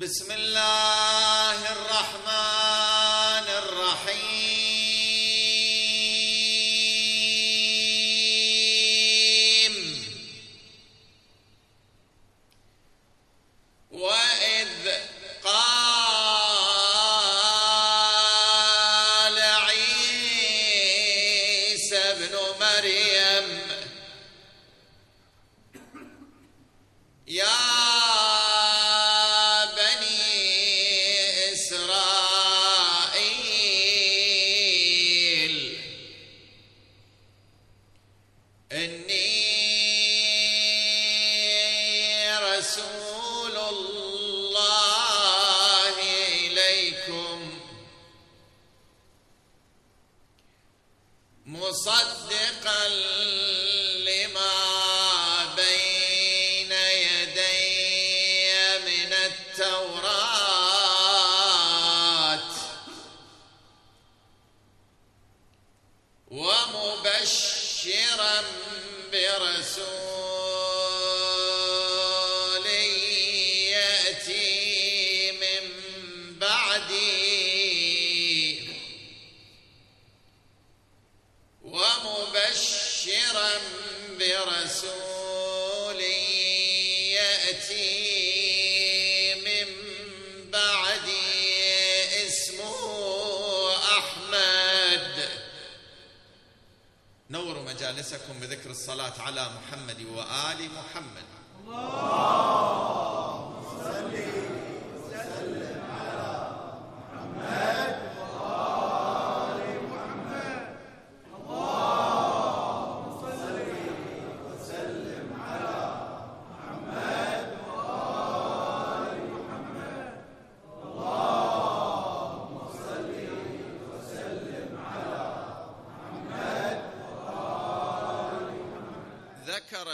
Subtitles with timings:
[0.00, 2.47] بسم الله الرحمن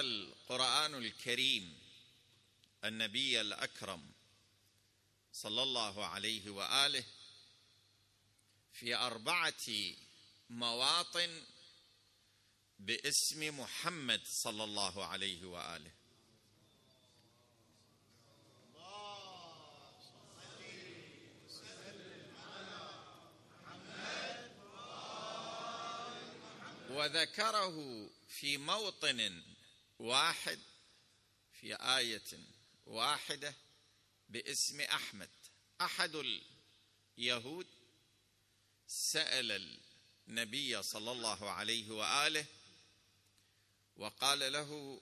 [0.05, 1.79] القرآن الكريم
[2.85, 4.13] النبي الأكرم
[5.33, 7.05] صلى الله عليه وآله
[8.73, 9.67] في أربعة
[10.51, 11.43] مواطن
[12.79, 15.91] باسم محمد صلى الله عليه وآله.
[26.91, 27.77] وذكره
[28.29, 29.43] في موطن
[29.99, 30.61] واحد
[31.53, 32.39] في آية
[32.87, 33.55] واحدة
[34.29, 35.31] باسم أحمد.
[35.81, 36.23] أحد
[37.19, 37.67] اليهود
[38.87, 39.79] سأل
[40.29, 42.47] النبي صلى الله عليه وآله
[43.97, 45.01] وقال له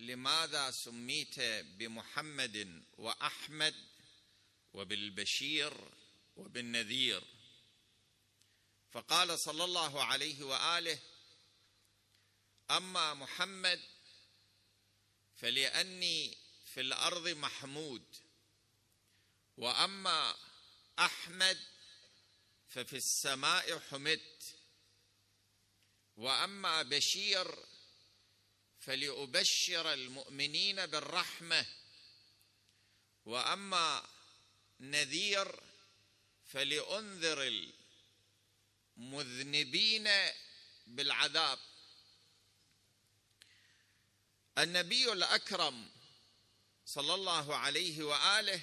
[0.00, 1.40] لماذا سميت
[1.78, 3.74] بمحمد وأحمد
[4.74, 5.74] وبالبشير
[6.36, 7.24] وبالنذير؟
[8.90, 10.98] فقال صلى الله عليه وآله
[12.70, 13.95] أما محمد
[15.36, 18.04] فلأني في الأرض محمود
[19.56, 20.36] وأما
[20.98, 21.58] أحمد
[22.68, 24.54] ففي السماء حمدت
[26.16, 27.64] وأما بشير
[28.78, 31.66] فلأبشر المؤمنين بالرحمة
[33.24, 34.08] وأما
[34.80, 35.60] نذير
[36.44, 37.62] فلأنذر
[38.96, 40.08] المذنبين
[40.86, 41.58] بالعذاب.
[44.58, 45.90] النبي الأكرم
[46.86, 48.62] صلى الله عليه وآله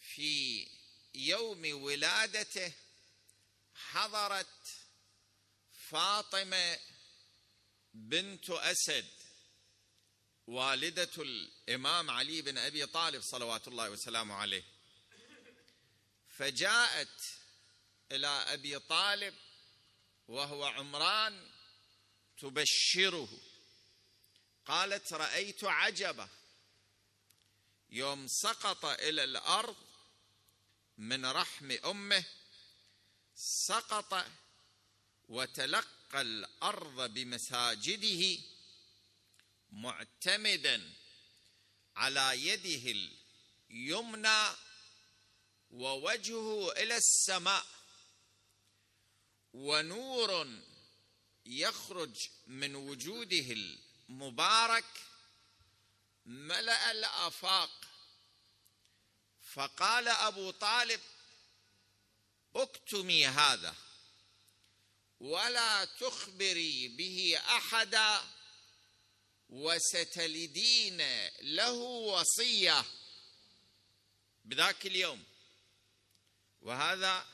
[0.00, 0.66] في
[1.14, 2.72] يوم ولادته
[3.74, 4.68] حضرت
[5.90, 6.78] فاطمة
[7.94, 9.10] بنت أسد
[10.46, 14.64] والدة الإمام علي بن أبي طالب صلوات الله وسلامه عليه.
[16.28, 17.22] فجاءت
[18.12, 19.34] إلى أبي طالب
[20.28, 21.50] وهو عمران
[22.38, 23.28] تبشره.
[24.66, 26.28] قالت رأيت عجبة.
[27.90, 29.76] يوم سقط إلى الأرض
[30.98, 32.24] من رحم أمه
[33.36, 34.26] سقط
[35.28, 38.38] وتلقى الأرض بمساجده
[39.70, 40.92] معتمدا
[41.96, 43.10] على يده
[43.70, 44.56] اليمنى
[45.70, 47.66] ووجهه إلى السماء.
[49.52, 50.48] ونور
[51.46, 53.78] يخرج من وجوده
[54.12, 54.84] المبارك
[56.26, 57.70] ملأ الأفاق.
[59.54, 61.00] فقال أبو طالب
[62.56, 63.74] اكتمي هذا
[65.20, 68.24] ولا تخبري به أحدا
[69.48, 72.84] وستلدين له وصية
[74.44, 75.24] بذاك اليوم.
[76.62, 77.26] وهذا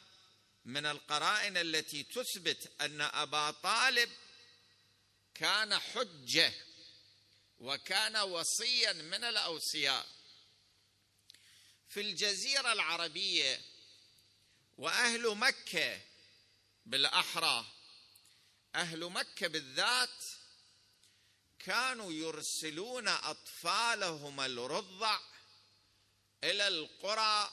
[0.65, 4.11] من القرائن التي تثبت أن أبا طالب
[5.35, 6.68] كان حجة
[7.59, 10.07] وكان وصيا من الأوصياء.
[11.89, 13.61] في الجزيرة العربية
[14.79, 16.01] وأهل مكة
[16.87, 17.67] بالأحرى
[18.75, 20.25] أهل مكة بالذات
[21.59, 25.21] كانوا يرسلون أطفالهم الرضع
[26.45, 27.53] إلى القرى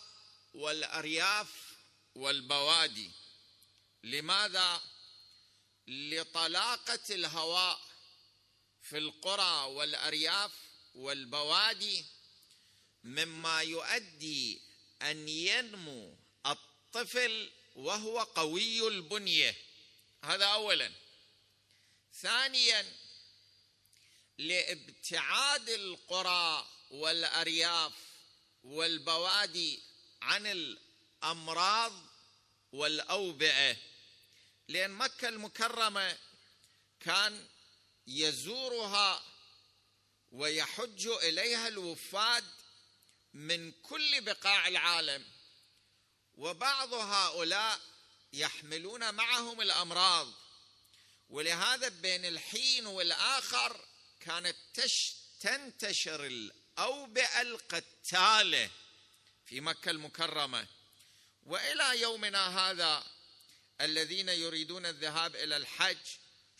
[0.54, 1.75] والأرياف
[2.16, 3.12] والبوادي.
[4.04, 4.81] لماذا؟
[5.88, 7.94] لطلاقة الهواء.
[8.90, 10.52] في القرى والأرياف
[10.96, 12.06] والبوادي
[13.04, 14.62] مما يؤدي
[15.02, 19.56] أن ينمو الطفل وهو قوي البنية.
[20.24, 20.92] هذا اولا.
[22.14, 22.86] ثانيا
[24.38, 27.94] لابتعاد القرى والأرياف
[28.64, 29.80] والبوادي
[30.22, 31.94] عن الأمراض
[32.72, 33.78] والأوبئة.
[34.68, 36.18] لأن مكة المكرمة
[37.00, 37.48] كان
[38.07, 39.24] يزورها
[40.31, 42.46] ويحج إليها الوفاد
[43.34, 45.25] من كل بقاع العالم.
[46.36, 47.81] وبعض هؤلاء
[48.34, 50.34] يحملون معهم الأمراض
[51.30, 53.86] ولهذا بين الحين والآخر
[54.19, 54.56] كانت
[55.40, 58.69] تنتشر الأوبئة القتالة
[59.46, 60.68] في مكة المكرمة.
[61.46, 63.04] وإلى يومنا هذا
[63.81, 65.98] الذين يريدون الذهاب إلى الحج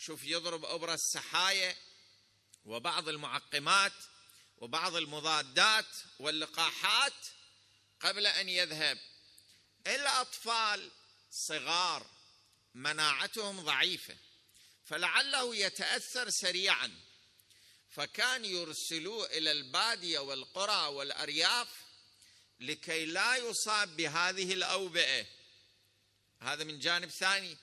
[0.06, 1.76] شوف يضرب ابر السحايا
[2.66, 3.94] وبعض المعقمات
[4.58, 5.86] وبعض المضادات
[6.20, 7.14] واللقاحات
[8.00, 9.00] قبل أن يذهب.
[9.88, 10.92] الأطفال
[11.32, 12.08] صغار
[12.74, 14.18] مناعتهم ضعيفة
[14.86, 17.00] فلعله يتأثر سريعا.
[17.92, 21.68] فكان يرسلوه إلى البادية والقرى والأرياف
[22.60, 25.26] لكي لا يصاب بهذه الأوبئة.
[26.40, 27.58] هذا من جانب ثاني.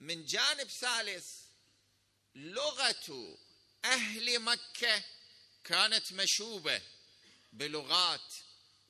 [0.00, 1.37] من جانب ثالث
[2.38, 3.38] لغة
[3.84, 5.04] أهل مكة
[5.64, 6.82] كانت مشوبة
[7.52, 8.34] بلغات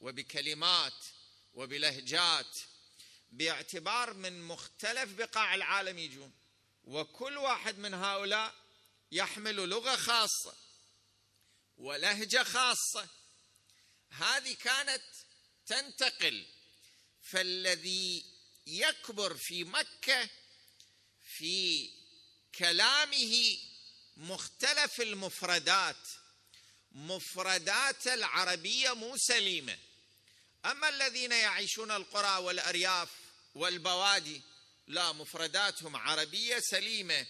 [0.00, 1.04] وبكلمات
[1.54, 2.58] وبلهجات
[3.30, 6.32] باعتبار من مختلف بقاع العالم يجون.
[6.84, 8.54] وكل واحد من هؤلاء
[9.12, 10.56] يحمل لغة خاصة
[11.78, 13.08] ولهجة خاصة.
[14.10, 15.04] هذه كانت
[15.66, 16.46] تنتقل
[17.22, 18.24] فالذي
[18.66, 20.28] يكبر في مكة
[21.22, 21.97] في
[22.58, 23.58] كلامه
[24.16, 26.08] مختلف المفردات
[26.92, 29.78] مفردات العربية مو سليمة.
[30.64, 33.08] أما الذين يعيشون القرى والأرياف
[33.54, 34.42] والبوادي
[34.86, 37.26] لا مفرداتهم عربية سليمة.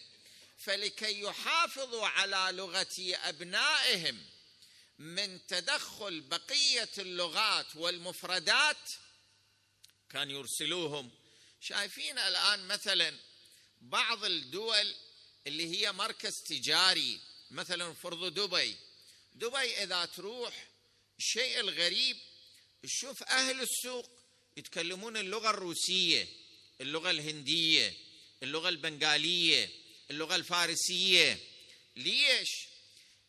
[0.58, 4.26] فلكي يحافظوا على لغة أبنائهم
[4.98, 8.90] من تدخل بقية اللغات والمفردات
[10.10, 11.10] كان يرسلوهم.
[11.60, 13.18] شايفين الآن مثلا
[13.80, 14.94] بعض الدول
[15.48, 18.76] اللي هي مركز تجاري مثلا فرض دبي.
[19.34, 20.66] دبي إذا تروح
[21.18, 22.16] الشيء الغريب
[22.82, 24.10] تشوف أهل السوق
[24.56, 26.28] يتكلمون اللغة الروسية
[26.80, 27.94] اللغة الهندية
[28.42, 29.70] اللغة البنغالية
[30.10, 31.38] اللغة الفارسية.
[31.96, 32.68] ليش؟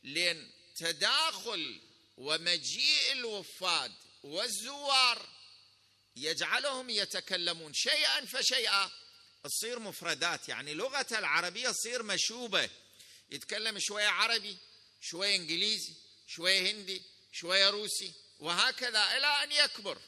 [0.04, 1.80] لأن تداخل
[2.18, 3.92] ومجيء الوفاد
[4.24, 5.30] والزوار
[6.15, 8.91] يجعلهم يتكلمون شيئا فشيئا
[9.43, 12.69] تصير مفردات يعني لغة العربية تصير مشوبة.
[13.29, 14.58] يتكلم شوية عربي
[15.01, 15.93] شوية إنجليزي
[16.27, 20.01] شوية هندي شوية روسي وهكذا إلى أن يكبر.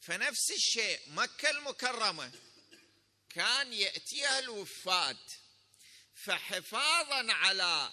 [0.00, 2.32] فنفس الشيء مكة المكرمة
[3.30, 5.18] كان يأتيها الوفاد
[6.14, 7.92] فحفاظا على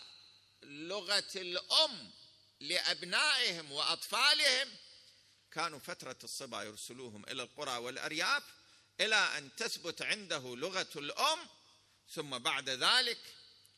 [0.63, 2.11] لغة الأم
[2.59, 4.69] لأبنائهم وأطفالهم
[5.51, 8.43] كانوا فترة الصبا يرسلوهم إلى القرى والأرياف
[8.99, 11.39] إلى أن تثبت عنده لغة الأم
[12.09, 13.19] ثم بعد ذلك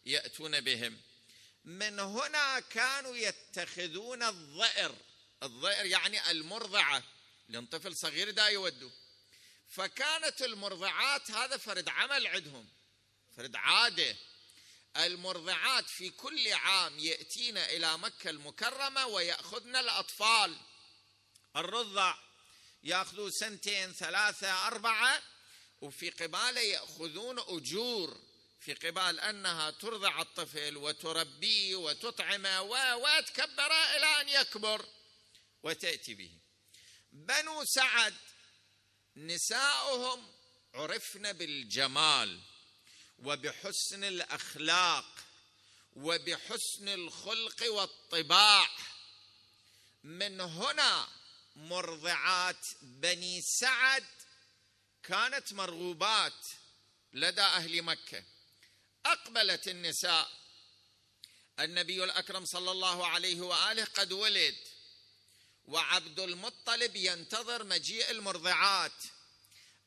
[0.05, 1.01] يأتون بهم.
[1.65, 4.95] من هنا كانوا يتخذون الظئر
[5.43, 7.03] الظئر يعني المرضعة.
[7.49, 8.91] لأن طفل صغير دا يودوا
[9.69, 12.69] فكانت المرضعات هذا فرد عمل عندهم.
[13.37, 14.15] فرد عادة.
[14.97, 20.57] المرضعات في كل عام يأتين إلى مكة المكرمة ويأخذن الأطفال.
[21.55, 22.24] الرضع
[22.85, 25.21] ياخذوا سنتين ثلاثة أربعة
[25.81, 28.21] وفي قباله يأخذون أجور
[28.59, 32.61] في قبال أنها ترضع الطفل وتربيه وتطعمه
[32.95, 34.85] وتكبره إلى أن يكبر
[35.63, 36.31] وتأتي به.
[37.11, 38.13] بنو سعد
[39.15, 40.31] نساؤهم
[40.73, 42.41] عرفن بالجمال
[43.19, 45.15] وبحسن الأخلاق
[45.93, 48.69] وبحسن الخلق والطباع.
[50.03, 51.07] من هنا
[51.55, 54.05] مرضعات بني سعد
[55.03, 56.45] كانت مرغوبات
[57.13, 58.23] لدى أهل مكة.
[59.05, 60.31] أقبلت النساء.
[61.59, 64.55] النبي الأكرم صلى الله عليه وآله قد ولد
[65.65, 69.03] وعبد المطلب ينتظر مجيء المرضعات.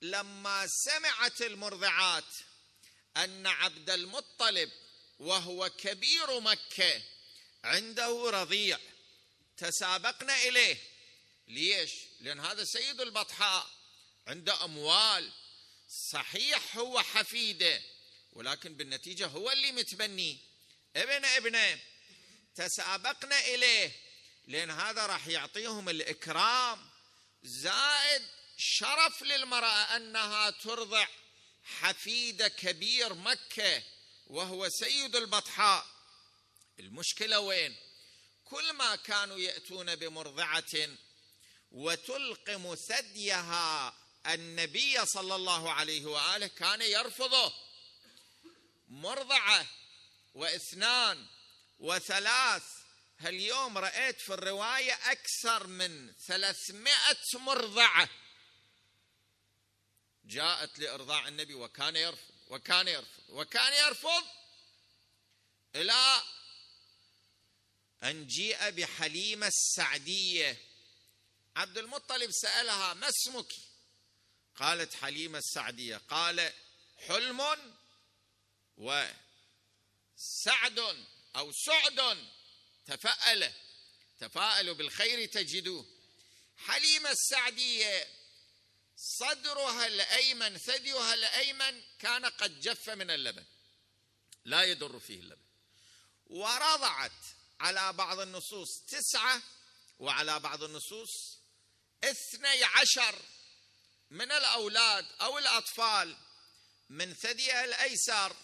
[0.02, 2.34] لما سمعت المرضعات
[3.16, 4.70] أن عبد المطلب
[5.18, 7.02] وهو كبير مكة
[7.64, 8.78] عنده رضيع
[9.56, 10.97] تسابقنا إليه.
[11.48, 11.90] ليش؟
[12.20, 13.70] لأن هذا سيد البطحاء
[14.26, 15.32] عنده أموال.
[15.88, 17.82] صحيح هو حفيده
[18.32, 20.38] ولكن بالنتيجة هو اللي متبني.
[20.96, 21.80] ابن ابنه
[22.54, 23.92] تسابقنا إليه
[24.46, 26.90] لأن هذا راح يعطيهم الإكرام.
[27.42, 28.22] زائد
[28.56, 31.06] شرف للمرأة أنها ترضع
[31.62, 33.82] حفيد كبير مكة
[34.26, 35.86] وهو سيد البطحاء
[36.80, 37.76] المشكلة وين؟
[38.44, 40.98] كل ما كانوا يأتون بمرضعة
[41.70, 43.94] وتلقم ثديها
[44.26, 47.52] النبي صلى الله عليه وآله كان يرفضه.
[48.88, 49.66] مرضعة
[50.34, 51.26] واثنان
[51.78, 52.62] وثلاث.
[53.20, 58.08] هاليوم رأيت في الرواية أكثر من ثلاثمائة مرضعة
[60.24, 64.24] جاءت لإرضاع النبي وكان يرفض وكان يرفض وكان يرفض
[65.74, 66.22] إلى
[68.02, 70.67] أن جيء بحليمة السعدية.
[71.58, 73.52] عبد المطلب سألها ما اسمك؟
[74.56, 76.52] قالت حليمة السعدية قال
[76.96, 77.42] حلم
[78.76, 79.18] وسعد
[81.36, 82.28] أو سعد
[82.86, 83.52] تفأل
[84.20, 85.86] تفاءلوا بالخير تجدوه
[86.56, 88.08] حليمة السعدية
[88.96, 93.44] صدرها الأيمن ثديها الأيمن كان قد جف من اللبن
[94.44, 95.46] لا يضر فيه اللبن.
[96.26, 97.24] ورضعت
[97.60, 99.42] على بعض النصوص تسعة
[99.98, 101.37] وعلى بعض النصوص
[102.04, 103.22] اثني عشر
[104.10, 106.16] من الأولاد أو الأطفال
[106.88, 108.36] من ثديها الأيسر.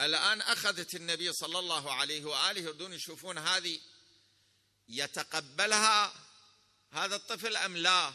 [0.00, 3.80] الآن أخذت النبي صلى الله عليه وآله يريدون يشوفون هذه
[4.88, 6.14] يتقبلها
[6.92, 8.14] هذا الطفل أم لا.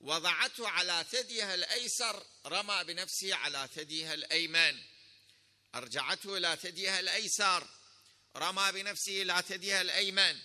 [0.00, 4.82] وضعته على ثديها الأيسر رمى بنفسه على ثديها الأيمن.
[5.74, 7.68] أرجعته إلى ثديها الأيسر
[8.36, 10.40] رمى بنفسه إلى ثديها الأيمن.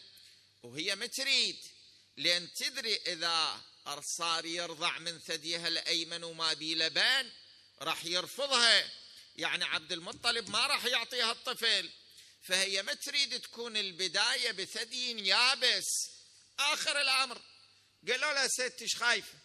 [0.64, 1.79] وهي متريد.
[2.20, 3.62] لأن تدري إذا
[4.18, 7.32] صار يرضع من ثديها الأيمن وما بي لبن
[7.82, 8.92] راح يرفضها.
[9.36, 11.90] يعني عبد المطلب ما راح يعطيها الطفل.
[12.42, 15.86] فهي ما تريد تكون البداية بثدي يابس.
[16.60, 17.42] آخر الأمر.
[18.08, 19.40] قالوا لها ست إيش خايفة؟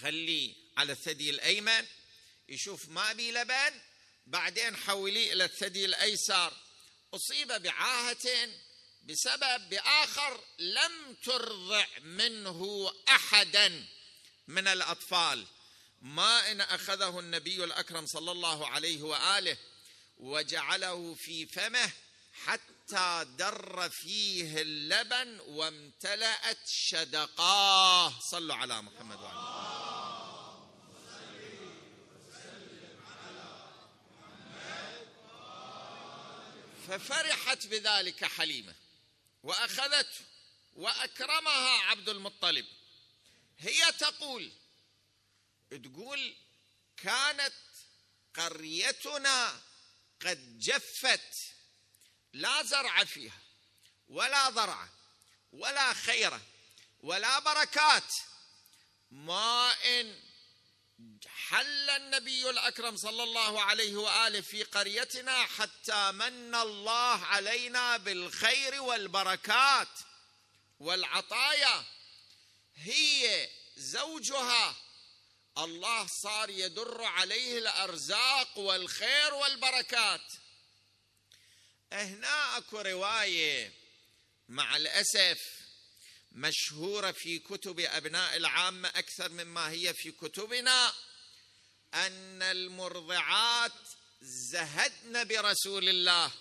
[0.00, 1.86] خليه على الثدي الأيمن
[2.48, 3.80] يشوف ما بي لبن
[4.26, 6.56] بعدين حوليه إلى الثدي الأيسر.
[7.14, 8.50] أصيب بعاهة
[9.02, 13.86] بسبب بآخر لم ترضع منه أحدا
[14.48, 15.46] من الأطفال.
[16.00, 19.56] ما إن أخذه النبي الأكرم صلى الله عليه وآله
[20.18, 21.92] وجعله في فمه
[22.32, 28.20] حتى در فيه اللبن وامتلأت شدقاه.
[28.20, 29.60] صلوا على محمد وعلى
[36.88, 38.74] ففرحت بذلك حليمة.
[39.42, 40.24] واخذته
[40.72, 42.66] وأكرمها عبد المطلب.
[43.58, 44.52] هي تقول
[45.70, 46.34] تقول
[46.96, 47.54] كانت
[48.34, 49.60] قريتنا
[50.20, 51.34] قد جفت
[52.32, 53.38] لا زرع فيها
[54.08, 54.88] ولا ضرع
[55.52, 56.40] ولا خير
[57.00, 58.14] ولا بركات
[59.10, 60.29] ما ان
[61.26, 69.88] حل النبي الأكرم صلى الله عليه وآله في قريتنا حتى من الله علينا بالخير والبركات
[70.80, 71.84] والعطايا.
[72.74, 74.76] هي زوجها.
[75.58, 80.32] الله صار يدر عليه الأرزاق والخير والبركات.
[81.92, 83.72] هنا أكو رواية
[84.48, 85.59] مع الأسف.
[86.32, 90.92] مشهورة في كتب أبناء العامة أكثر مما هي في كتبنا
[91.94, 93.72] أن المرضعات
[94.22, 96.32] زهدن برسول الله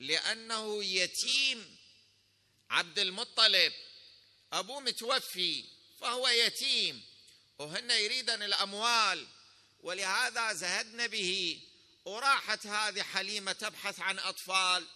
[0.00, 1.76] لأنه يتيم.
[2.70, 3.72] عبد المطلب
[4.52, 5.64] ابوه متوفي
[6.00, 7.04] فهو يتيم
[7.58, 9.26] وهن يريدن الأموال
[9.80, 11.60] ولهذا زهدن به
[12.04, 14.86] وراحت هذه حليمة تبحث عن أطفال.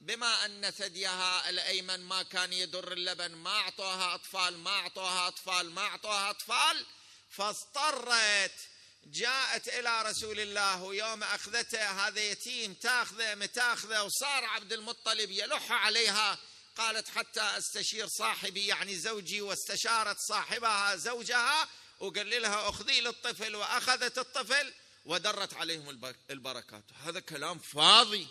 [0.00, 5.82] بما أن ثديها الأيمن ما كان يدر اللبن ما اعطوها أطفال ما اعطوها أطفال ما
[5.82, 6.86] اعطوها أطفال
[7.30, 8.54] فاضطرت
[9.06, 16.38] جاءت إلى رسول الله ويوم أخذته هذا يتيم تاخذه متاخذه وصار عبد المطلب يلح عليها
[16.76, 21.68] قالت حتى أستشير صاحبي يعني زوجي واستشارت صاحبها زوجها
[22.00, 24.72] وقال لها أخذي للطفل وأخذت الطفل
[25.04, 26.84] ودرت عليهم البركات.
[27.04, 28.28] هذا كلام فاضي.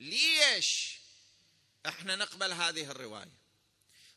[0.00, 0.98] ليش
[1.86, 3.32] إحنا نقبل هذه الرواية؟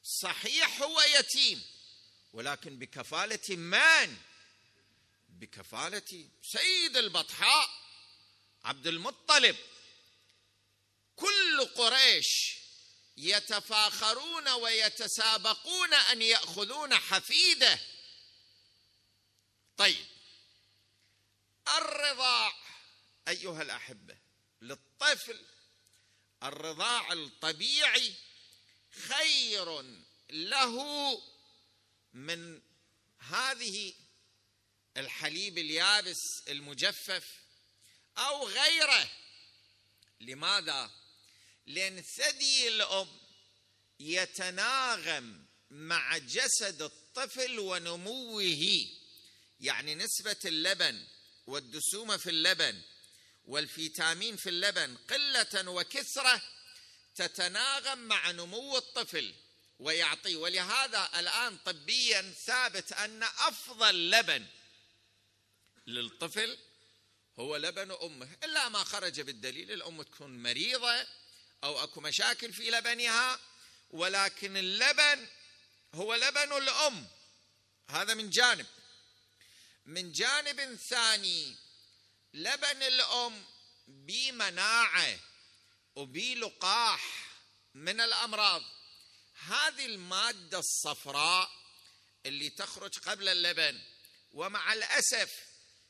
[0.03, 1.63] صحيح هو يتيم
[2.33, 4.17] ولكن بكفالة من؟
[5.29, 7.69] بكفالة سيد البطحاء
[8.63, 9.55] عبد المطلب.
[11.15, 12.57] كل قريش
[13.17, 17.79] يتفاخرون ويتسابقون أن يأخذون حفيده.
[19.77, 20.05] طيب
[21.77, 22.53] الرضاع
[23.27, 24.17] أيها الأحبة
[24.61, 25.45] للطفل
[26.43, 28.13] الرضاع الطبيعي
[28.91, 29.81] خير
[30.29, 30.77] له
[32.13, 32.61] من
[33.19, 33.93] هذه
[34.97, 37.25] الحليب اليابس المجفف
[38.17, 39.09] أو غيره.
[40.21, 40.91] لماذا؟
[41.65, 43.07] لأن ثدي الأم
[43.99, 48.87] يتناغم مع جسد الطفل ونموه
[49.59, 51.07] يعني نسبة اللبن
[51.47, 52.81] والدسومة في اللبن
[53.45, 56.41] والفيتامين في اللبن قلة وكثره
[57.15, 59.33] تتناغم مع نمو الطفل.
[59.79, 64.45] ويعطيه ولهذا الآن طبيا ثابت أن أفضل لبن
[65.87, 66.57] للطفل
[67.39, 68.29] هو لبن أمه.
[68.43, 71.07] إلا ما خرج بالدليل الأم تكون مريضة
[71.63, 73.39] أو أكو مشاكل في لبنها
[73.91, 75.27] ولكن اللبن
[75.93, 77.07] هو لبن الأم.
[77.89, 78.65] هذا من جانب.
[79.85, 81.62] من جانب ثاني
[82.33, 83.45] لبن الأم
[83.87, 85.19] بمناعه
[85.95, 87.29] وبلقاح
[87.73, 88.63] من الأمراض.
[89.33, 91.51] هذه المادة الصفراء
[92.25, 93.81] اللي تخرج قبل اللبن
[94.31, 95.31] ومع الأسف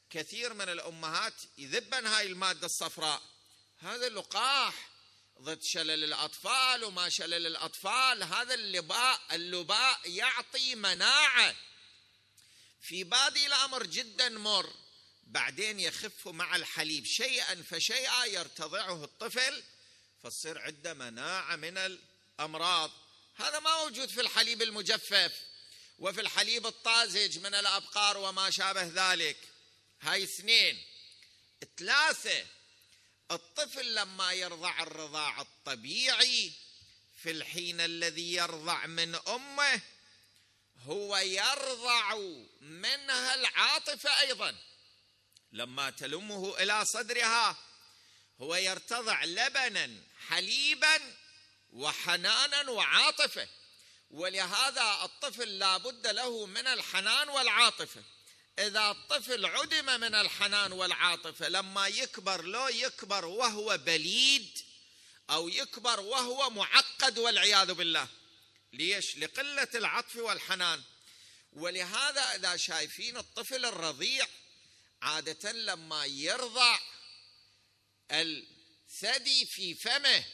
[0.10, 3.22] كثير من الأمهات يذبن هاي المادة الصفراء.
[3.78, 4.90] هذا لقاح
[5.42, 11.56] ضد شلل الأطفال وما شلل الأطفال هذا اللباء اللباء يعطي مناعة.
[12.82, 14.83] في بادي الأمر جدا مر.
[15.28, 19.64] بعدين يخف مع الحليب شيئا فشيئا يرتضعه الطفل
[20.24, 22.92] فتصير عنده مناعة من الأمراض.
[23.36, 25.34] هذا ما موجود في الحليب المجفف
[26.00, 29.38] وفي الحليب الطازج من الأبقار وما شابه ذلك.
[30.02, 30.84] هاي اثنين.
[31.78, 32.46] ثلاثة
[33.32, 36.54] الطفل لما يرضع الرضاع الطبيعي
[37.24, 39.82] في الحين الذي يرضع من أمه
[40.78, 42.16] هو يرضع
[42.62, 44.56] منها العاطفة أيضا.
[45.54, 47.58] لما تلمه إلى صدرها
[48.42, 49.90] هو يرتضع لبنا
[50.28, 51.00] حليبا
[51.74, 53.48] وحنانا وعاطفة.
[54.12, 58.04] ولهذا الطفل لا بد له من الحنان والعاطفة.
[58.60, 64.60] إذا الطفل عدم من الحنان والعاطفة لما يكبر لو يكبر وهو بليد
[65.30, 68.08] أو يكبر وهو معقد والعياذ بالله.
[68.74, 70.82] ليش؟ لقلة العطف والحنان.
[71.54, 74.28] ولهذا إذا شايفين الطفل الرضيع
[75.04, 76.80] عاده لما يرضع
[78.12, 80.26] الثدي في فمه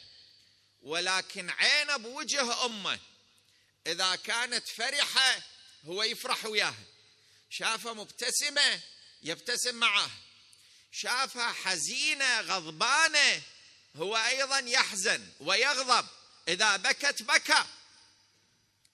[0.81, 2.99] ولكن عينه بوجه أمه.
[3.87, 5.41] إذا كانت فرحة
[5.85, 6.83] هو يفرح وياها.
[7.49, 8.81] شافها مبتسمة
[9.21, 10.11] يبتسم معه
[10.91, 13.41] شافها حزينة غضبانة
[13.95, 16.07] هو أيضا يحزن ويغضب.
[16.47, 17.65] إذا بكت بكى.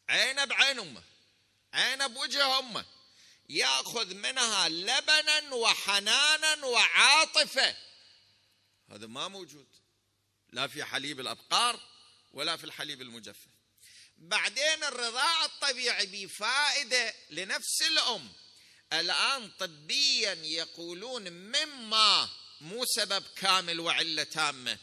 [0.10, 1.04] عينه بعين أمه
[1.74, 2.86] عينه بوجه أمه.
[3.50, 7.76] ياخذ منها لبنا وحنانا وعاطفة.
[8.90, 9.68] هذا ما موجود.
[10.50, 11.80] لا في حليب الأبقار
[12.34, 13.56] ولا في الحليب المجفف.
[14.18, 18.34] بعدين الرضاعه الطبيعي بفائدة لنفس الأم.
[18.94, 22.30] الآن طبيا يقولون مما
[22.62, 24.78] مو سبب كامل وعلة تامة.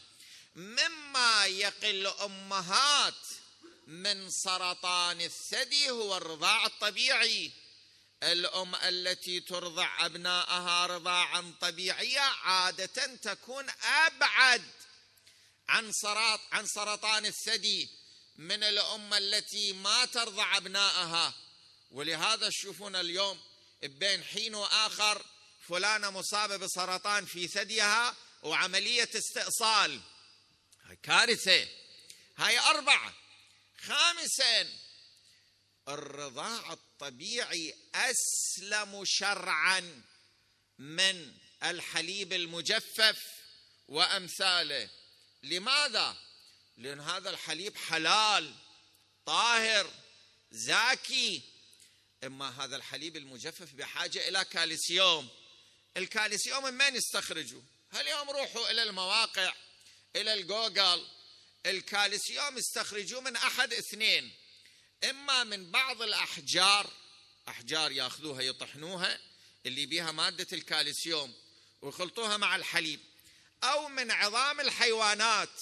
[0.55, 3.27] مما يقي الامهات
[3.87, 7.62] من سرطان الثدي هو الرضاع الطبيعي.
[8.31, 14.63] الأم التي ترضع ابنائها رضاعا طبيعيا عادة تكون أبعد
[15.69, 17.89] عن سرط عن سرطان الثدي
[18.35, 21.33] من الأم التي ما ترضع ابنائها
[21.91, 23.39] ولهذا تشوفون اليوم
[23.83, 25.25] بين حين وآخر
[25.67, 30.01] فلانه مصابه بسرطان في ثديها وعملية استئصال.
[30.83, 31.67] هاي كارثة.
[32.37, 33.13] هاي أربعة.
[33.81, 34.69] خامسا
[35.87, 40.03] الرضاع الطبيعي أسلم شرعا
[40.79, 43.17] من الحليب المجفف
[43.87, 44.89] وأمثاله.
[45.43, 46.17] لماذا؟
[46.77, 48.55] لأن هذا الحليب حلال
[49.25, 49.93] طاهر
[50.51, 51.41] زاكي.
[52.23, 55.29] إما هذا الحليب المجفف بحاجة إلى كالسيوم.
[55.97, 57.61] الكالسيوم من من يستخرجوا
[57.95, 59.53] اليوم روحوا إلى المواقع
[60.15, 61.07] إلى الجوجل.
[61.65, 64.42] الكالسيوم يستخرجوه من أحد اثنين.
[65.09, 66.89] إما من بعض الأحجار
[67.47, 69.19] أحجار ياخذوها يطحنوها
[69.65, 71.33] اللي بيها مادة الكالسيوم
[71.81, 72.99] ويخلطوها مع الحليب
[73.63, 75.61] أو من عظام الحيوانات.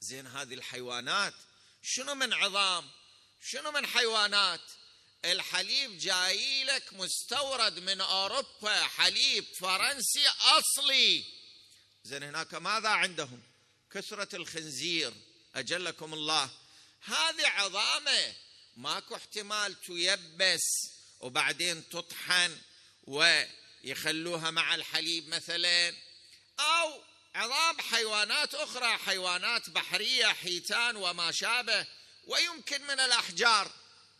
[0.00, 1.34] زين هذه الحيوانات
[1.82, 2.90] شنو من عظام؟
[3.42, 4.60] شنو من حيوانات؟
[5.24, 11.24] الحليب جاي لك مستورد من أوروبا حليب فرنسي أصلي.
[12.04, 13.42] زين هناك ماذا عندهم؟
[13.90, 15.12] كثرة الخنزير
[15.54, 16.50] أجلكم الله.
[17.00, 18.34] هذه عظامة
[18.76, 20.62] ماكو احتمال تيبس
[21.20, 22.58] وبعدين تطحن
[23.04, 25.94] ويخلوها مع الحليب مثلا.
[26.60, 27.02] أو
[27.34, 31.86] عظام حيوانات أخرى حيوانات بحرية حيتان وما شابه
[32.26, 33.70] ويمكن من الأحجار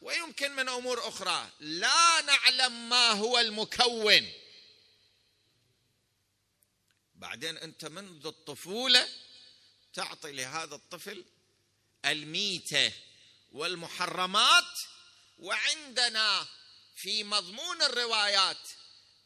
[0.02, 1.50] ويمكن من أمور أخرى.
[1.60, 4.32] لا نعلم ما هو المكون.
[7.14, 9.08] بعدين أنت منذ الطفولة
[9.94, 11.24] تعطي لهذا الطفل
[12.04, 12.92] الميتة.
[13.52, 14.78] والمحرمات
[15.38, 16.46] وعندنا
[16.96, 18.68] في مضمون الروايات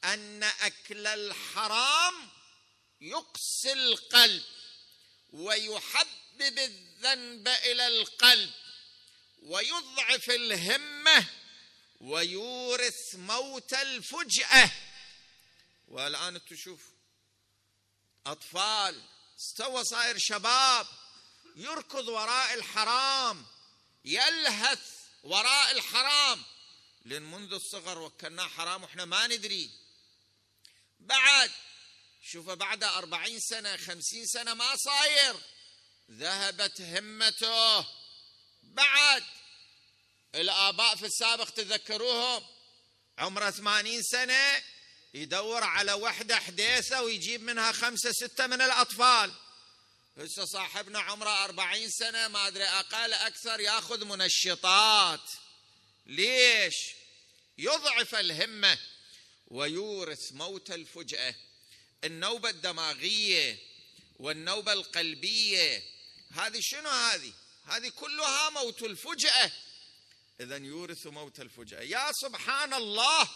[0.05, 2.29] أن أكل الحرام
[3.01, 4.43] يقسي القلب
[5.31, 8.51] ويحبب الذنب إلى القلب
[9.43, 11.27] ويضعف الهمة
[12.01, 14.71] ويورث موت الفجأة.
[15.89, 16.81] والآن تشوف
[18.27, 19.03] أطفال
[19.39, 20.87] استوى صاير شباب
[21.57, 23.47] يركض وراء الحرام
[24.07, 24.81] يلهث
[25.23, 26.43] وراء الحرام.
[27.05, 29.71] لأن منذ الصغر وكلناه حرام وإحنا ما ندري.
[31.01, 31.51] بعد
[32.23, 35.37] شوف بعد أربعين سنة خمسين سنة ما صاير.
[36.11, 37.87] ذهبت همته.
[38.63, 39.25] بعد
[40.35, 42.47] الآباء في السابق تذكروهم.
[43.19, 44.63] عمره ثمانين سنة
[45.15, 49.35] يدور على وحدة حديثة ويجيب منها خمسة ستة من الأطفال.
[50.17, 55.31] هسه صاحبنا عمره أربعين سنة ما أدري أقل أكثر يأخذ منشطات
[56.07, 56.95] ليش؟
[57.59, 58.79] يضعف الهمة
[59.49, 61.35] ويورث موت الفجأة.
[62.05, 63.59] النوبة الدماغية
[64.19, 65.83] والنوبة القلبية.
[66.31, 67.33] هذه شنو هذه؟
[67.65, 69.53] هذه كلها موت الفجأة.
[70.41, 71.81] إذا يورث موت الفجأة.
[71.81, 73.31] يا سبحان الله!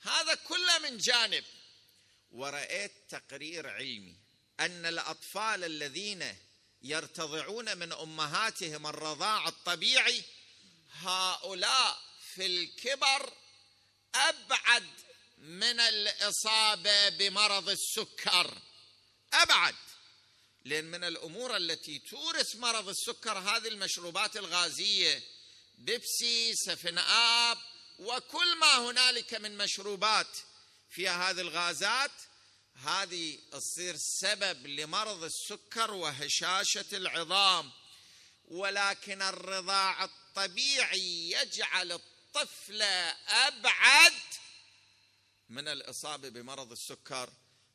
[0.00, 1.44] هذا كله من جانب.
[2.30, 4.21] ورأيت تقرير علمي.
[4.64, 6.36] أن الأطفال الذين
[6.82, 10.22] يرتضعون من أمهاتهم الرضاع الطبيعي
[10.92, 11.98] هؤلاء
[12.34, 13.32] في الكبر
[14.14, 14.86] أبعد
[15.38, 18.58] من الإصابة بمرض السكر.
[19.32, 19.74] أبعد.
[20.64, 25.22] لأن من الأمور التي تورث مرض السكر هذه المشروبات الغازية
[25.78, 27.58] بيبسي سفن آب
[27.98, 30.36] وكل ما هنالك من مشروبات
[30.90, 32.10] فيها هذه الغازات
[32.84, 37.70] هذه تصير سبب لمرض السكر وهشاشة العظام
[38.44, 42.82] ولكن الرضاع الطبيعي يجعل الطفل
[43.28, 44.12] أبعد
[45.48, 47.30] من الإصابة بمرض السكر.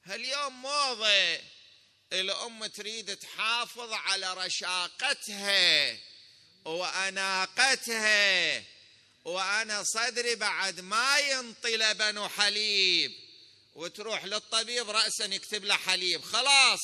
[0.10, 1.40] اليوم موضة
[2.14, 5.98] الأم تريد تحافظ على رشاقتها
[6.66, 8.64] وأناقتها
[9.26, 13.27] وأنا صدري بعد ما ينطي لبن وحليب
[13.78, 16.24] وتروح للطبيب راسا يكتب له حليب.
[16.24, 16.80] خلاص.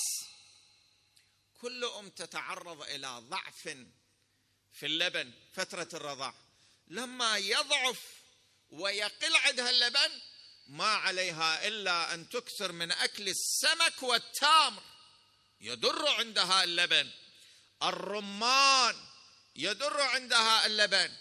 [1.61, 3.61] كل أم تتعرض إلى ضعف
[4.73, 6.33] في اللبن فترة الرضاع.
[6.87, 7.99] لما يضعف
[8.69, 10.21] ويقل عندها اللبن
[10.67, 14.83] ما عليها إلا أن تكثر من أكل السمك والتمر.
[15.61, 17.11] يدر عندها اللبن.
[17.83, 19.05] الرمان
[19.55, 21.17] يدر عندها اللبن.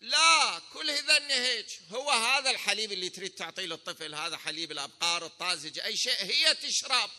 [0.00, 1.80] لا كل ذن هيك.
[1.90, 7.10] هو هذا الحليب اللي تريد تعطيه للطفل هذا حليب الأبقار الطازج أي شيء هي تشرب.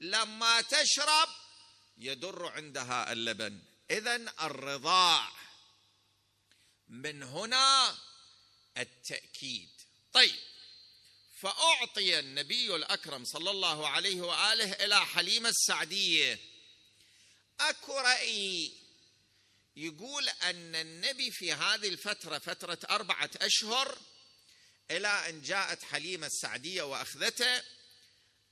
[0.00, 1.28] لما تشرب
[1.98, 3.62] يدر عندها اللبن.
[3.90, 5.32] اذا الرضاع.
[6.88, 7.96] من هنا
[8.78, 9.70] التأكيد.
[10.12, 10.40] طيب
[11.40, 16.38] فأعطي النبي الأكرم صلى الله عليه وآله إلى حليمه السعدية.
[17.60, 18.72] أكو رأي
[19.76, 23.98] يقول أن النبي في هذه الفترة فترة أربعة أشهر
[24.90, 27.62] إلى أن جاءت حليمة السعدية وأخذته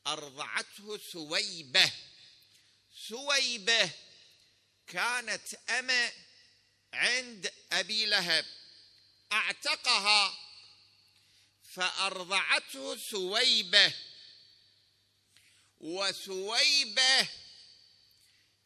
[0.07, 1.93] أرضعته ثويبة.
[3.09, 3.91] ثويبة
[4.87, 6.13] كانت أمة
[6.93, 8.47] عند أبي لهب.
[9.33, 10.39] أعتقها
[11.75, 13.95] فأرضعته ثويبة.
[15.81, 17.29] وثويبة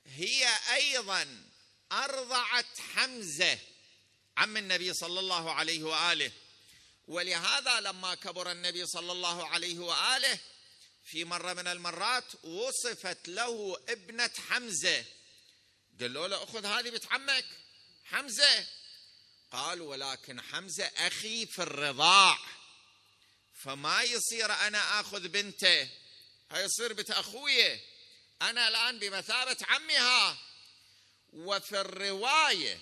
[0.06, 1.45] هي أيضا
[1.92, 3.58] أرضعت حمزة
[4.36, 6.32] عم النبي صلى الله عليه وآله.
[7.08, 10.38] ولهذا لما كبر النبي صلى الله عليه وآله
[11.04, 15.04] في مرة من المرات وصفت له ابنة حمزة.
[16.00, 17.44] قالوا له أخذ هذه بنت عمك
[18.04, 18.66] حمزة.
[19.52, 22.38] قال ولكن حمزة أخي في الرضاع.
[23.54, 25.88] فما يصير أنا آخذ بنته
[26.50, 27.80] هاي يصير بنت اخويه
[28.42, 30.45] أنا الآن بمثابة عمها.
[31.32, 32.80] وفي الرواية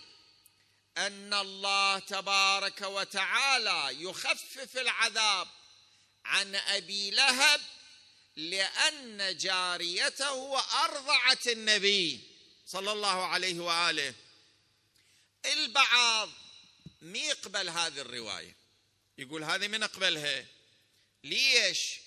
[0.98, 5.48] أن الله تبارك وتعالى يخفف العذاب
[6.24, 7.61] عن أبي لهب
[8.37, 12.20] لأن جاريته أرضعت النبي
[12.66, 14.14] صلى الله عليه وآله.
[15.46, 16.30] البعض
[17.02, 18.57] مي يقبل هذه الرواية.
[19.18, 20.46] يقول هذه من أقبلها.
[21.24, 22.00] ليش؟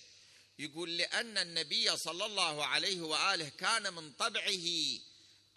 [0.60, 5.00] يقول لأن النبي صلى الله عليه وآله كان من طبعه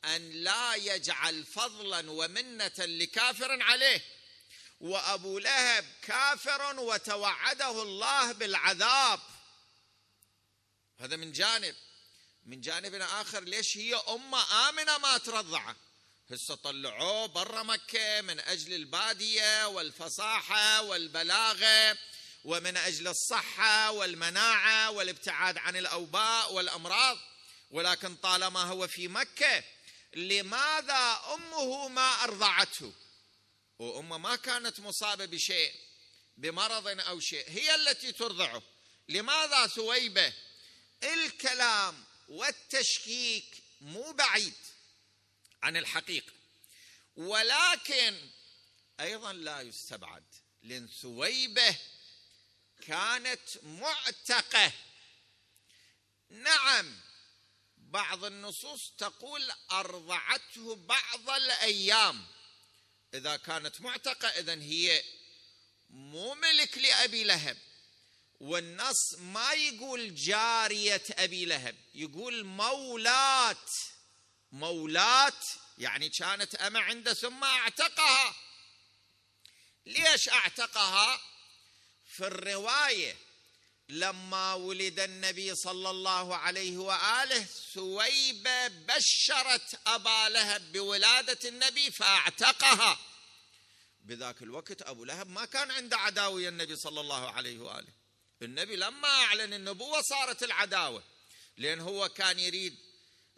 [0.05, 4.05] أن لا يجعل فضلا ومنة لكافر عليه.
[4.81, 9.21] وأبو لهب كافر وتوعده الله بالعذاب.
[11.01, 11.75] هذا من جانب.
[12.47, 15.77] من جانب آخر ليش هي أمة آمنة ما ترضعه
[16.31, 21.99] هسه طلعوه برا مكة من أجل البادية والفصاحة والبلاغة
[22.45, 27.19] ومن أجل الصحة والمناعة والابتعاد عن الأوباء والأمراض.
[27.71, 29.65] ولكن طالما هو في مكة
[30.15, 32.93] لماذا أمه ما أرضعته؟
[33.79, 35.75] وأمه ما كانت مصابة بشيء
[36.37, 38.63] بمرض أو شيء هي التي ترضعه.
[39.09, 40.33] لماذا ثويبة؟
[41.03, 44.55] الكلام والتشكيك مو بعيد
[45.63, 46.33] عن الحقيقة.
[47.17, 48.31] ولكن
[49.01, 50.25] أيضا لا يستبعد
[50.63, 51.77] لأن ثويبة
[52.87, 54.73] كانت معتقة.
[56.31, 57.01] نعم
[57.91, 62.27] بعض النصوص تقول أرضعته بعض الأيام.
[63.15, 65.05] إذا كانت معتقة اذا هي
[65.91, 67.57] مو ملك لأبي لهب.
[68.41, 73.57] والنص ما يقول جارية أبي لهب يقول مولاه
[74.53, 75.33] مولاه
[75.79, 78.35] يعني كانت اما عنده ثم أعتقها.
[79.87, 81.21] ليش أعتقها؟
[82.07, 83.17] في الرواية
[83.91, 92.99] لما ولد النبي صلى الله عليه وآله ثويبه بشرت أبا لهب بولادة النبي فاعتقها.
[94.01, 97.93] بذاك الوقت أبو لهب ما كان عنده عداوة النبي صلى الله عليه وآله.
[98.43, 101.03] النبي لما أعلن النبوة صارت العداوة.
[101.57, 102.77] لأن هو كان يريد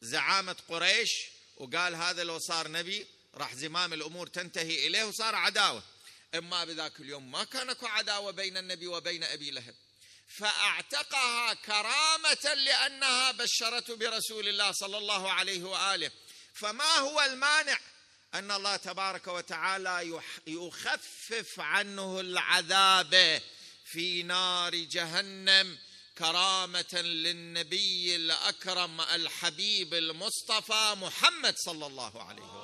[0.00, 1.10] زعامة قريش
[1.56, 5.82] وقال هذا لو صار نبي راح زمام الأمور تنتهي إليه وصار عداوة.
[6.34, 9.74] إما بذاك اليوم ما كان أكو عداوة بين النبي وبين أبي لهب.
[10.38, 16.10] فأعتقها كرامة لأنها بشرته برسول الله صلى الله عليه وآله.
[16.54, 17.78] فما هو المانع
[18.34, 23.42] أن الله تبارك وتعالى يخفف عنه العذاب
[23.84, 25.78] في نار جهنم
[26.18, 32.61] كرامة للنبي الأكرم الحبيب المصطفى محمد صلى الله عليه وآله.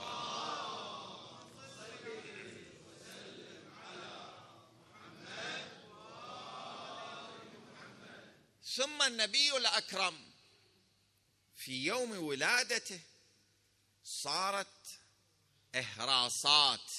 [8.79, 10.33] ثم النبي الأكرم.
[11.57, 13.01] في يوم ولادته
[14.05, 15.01] صارت
[15.75, 16.91] إهراسات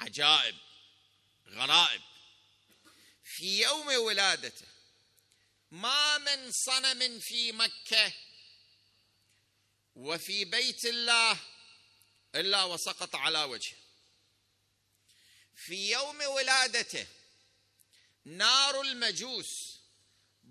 [0.00, 0.56] عجائب
[1.48, 2.02] غرائب.
[3.24, 4.66] في يوم ولادته
[5.70, 8.12] ما من صنم في مكة
[9.94, 11.38] وفي بيت الله
[12.34, 13.76] إلا وسقط على وجهه.
[15.56, 17.06] في يوم ولادته
[18.24, 19.73] نار المجوس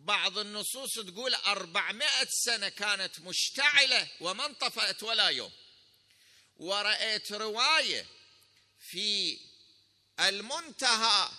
[0.03, 5.51] بعض النصوص تقول أربعمائة سنة كانت مشتعلة وما انطفأت ولا يوم.
[6.57, 8.05] ورأيت رواية
[8.79, 9.39] في
[10.19, 11.29] المنتهى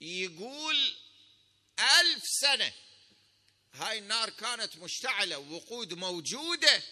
[0.00, 0.96] يقول
[1.78, 2.72] ألف سنة.
[3.74, 6.82] هاي النار كانت مشتعلة وقود موجودة.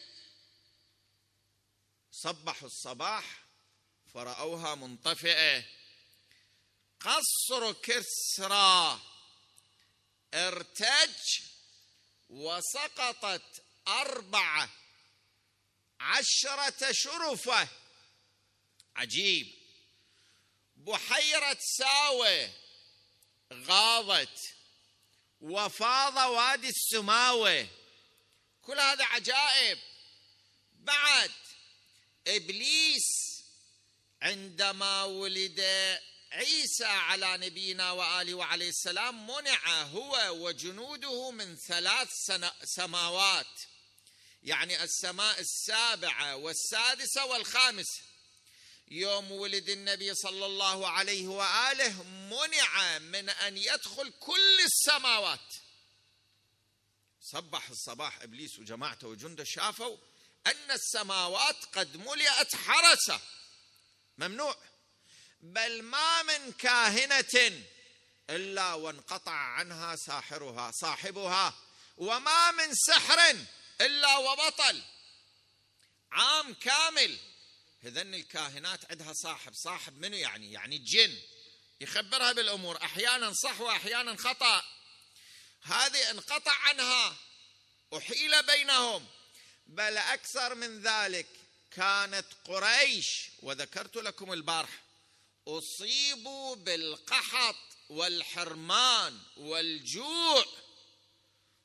[2.13, 3.45] صبحوا الصباح
[4.15, 5.65] فرأوها منطفئة.
[7.01, 9.14] قصر كسرى.
[10.35, 11.41] ارتج
[12.29, 14.69] وسقطت أربعة
[16.01, 17.69] عشرة شرفة.
[18.97, 19.55] عجيب.
[20.77, 22.51] بحيرة ساوة
[23.53, 24.39] غاضت
[25.41, 27.69] وفاض وادي السماوة.
[28.63, 29.79] كل هذا عجائب.
[30.73, 31.33] بعد
[32.27, 33.05] إبليس
[34.23, 35.61] عندما ولد
[36.35, 42.09] عيسى على نبينا وآله وعليه السلام منع هو وجنوده من ثلاث
[42.65, 43.61] سماوات.
[44.43, 48.03] يعني السماء السابعة والسادسة والخامسة.
[48.89, 55.55] يوم ولد النبي صلى الله عليه وآله منع من أن يدخل كل السماوات.
[57.21, 59.97] صبح الصباح إبليس وجماعته وجنده شافوا
[60.47, 63.21] أن السماوات قد ملئت حرسة.
[64.19, 64.57] ممنوع.
[65.45, 67.65] بل ما من كاهنة
[68.31, 71.55] إلا وانقطع عنها ساحرها صاحبها
[71.97, 73.37] وما من سحر
[73.81, 74.83] إلا وبطل.
[76.13, 77.19] عام كامل.
[77.83, 79.53] هذن الكاهنات عندها صاحب.
[79.55, 81.19] صاحب منو يعني؟ يعني الجن
[81.81, 82.83] يخبرها بالأمور.
[82.83, 84.65] أحيانا صح وأحيانا خطأ.
[85.63, 87.17] هذه انقطع عنها.
[87.97, 89.07] أحيل بينهم.
[89.67, 91.27] بل أكثر من ذلك
[91.71, 93.31] كانت قريش.
[93.43, 94.84] وذكرت لكم البارح
[95.49, 97.57] اصيبوا بالقحط
[97.89, 100.45] والحرمان والجوع.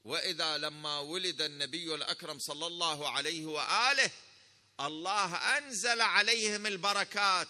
[0.06, 4.12] وإذا لما ولد النبي الأكرم صلى الله عليه وآله
[4.80, 7.48] الله أنزل عليهم البركات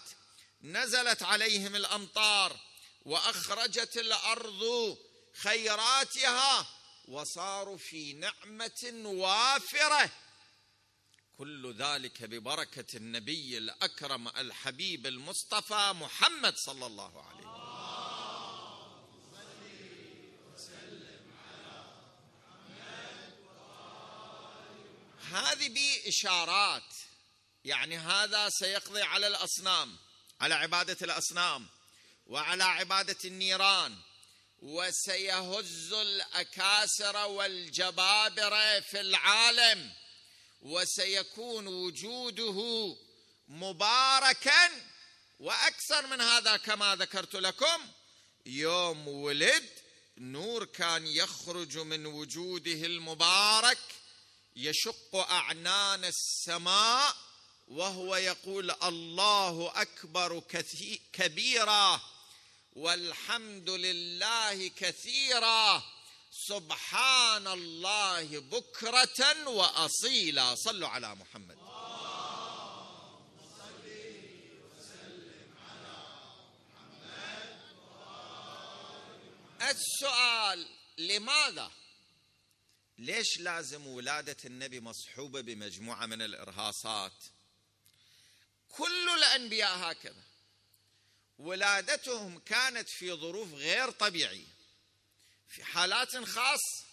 [0.62, 2.56] نزلت عليهم الأمطار
[3.04, 4.96] وأخرجت الأرض
[5.34, 6.66] خيراتها
[7.08, 10.10] وصاروا في نعمة وافرة.
[11.40, 17.46] كل ذلك ببركة النبي الأكرم الحبيب المصطفى محمد صلى الله عليه
[20.54, 21.10] وسلم.
[25.32, 26.94] هذه بإشارات
[27.64, 29.96] يعني هذا سيقضي على الأصنام
[30.40, 31.68] على عبادة الأصنام
[32.26, 33.98] وعلى عبادة النيران
[34.58, 40.00] وسيهز الأكاسر والجبابرة في العالم.
[40.62, 42.96] وسيكون وجوده
[43.48, 44.70] مباركا
[45.40, 47.88] وأكثر من هذا كما ذكرت لكم.
[48.46, 49.68] يوم ولد
[50.18, 53.78] نور كان يخرج من وجوده المبارك
[54.56, 57.16] يشق أعنان السماء
[57.68, 60.42] وهو يقول الله أكبر
[61.12, 62.00] كبيرا
[62.72, 65.82] والحمد لله كثيرا.
[66.50, 70.54] سبحان الله بكرة وأصيلا.
[70.54, 71.58] صلوا على محمد.
[79.62, 81.70] السؤال لماذا؟
[82.98, 87.24] ليش لازم ولادة النبي مصحوبة بمجموعة من الإرهاصات؟
[88.68, 90.22] كل الأنبياء هكذا.
[91.38, 94.59] ولادتهم كانت في ظروف غير طبيعية.
[95.50, 96.84] في حالات خاصه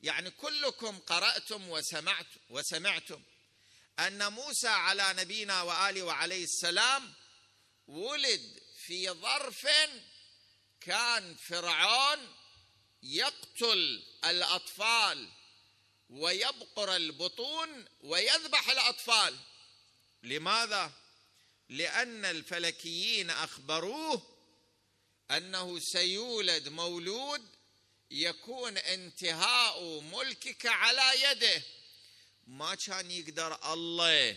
[0.00, 3.22] يعني كلكم قرأتم وسمعت وسمعتم
[3.98, 7.14] أن موسى على نبينا وآله وعليه السلام
[7.86, 9.68] ولد في ظرف
[10.80, 12.34] كان فرعون
[13.02, 15.28] يقتل الأطفال
[16.10, 19.36] ويبقر البطون ويذبح الأطفال.
[20.22, 20.92] لماذا؟
[21.68, 24.22] لأن الفلكيين أخبروه
[25.30, 27.53] أنه سيولد مولود
[28.14, 31.62] يكون انتهاء ملكك على يده.
[32.46, 34.36] ما كان يقدر الله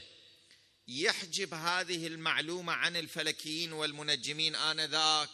[0.88, 5.30] يحجب هذه المعلومة عن الفلكيين والمنجمين آنذاك.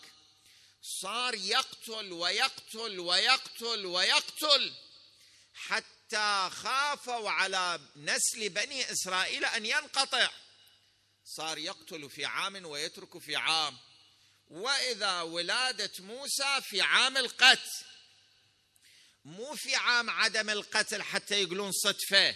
[0.81, 4.73] صار يقتل ويقتل ويقتل ويقتل
[5.53, 10.29] حتى خافوا على نسل بني إسرائيل أن ينقطع.
[11.25, 13.77] صار يقتل في عام ويترك في عام.
[14.47, 17.92] وإذا ولادة موسى في عام القتل.
[19.25, 22.35] مو في عام عدم القتل حتى يقولون صدفة.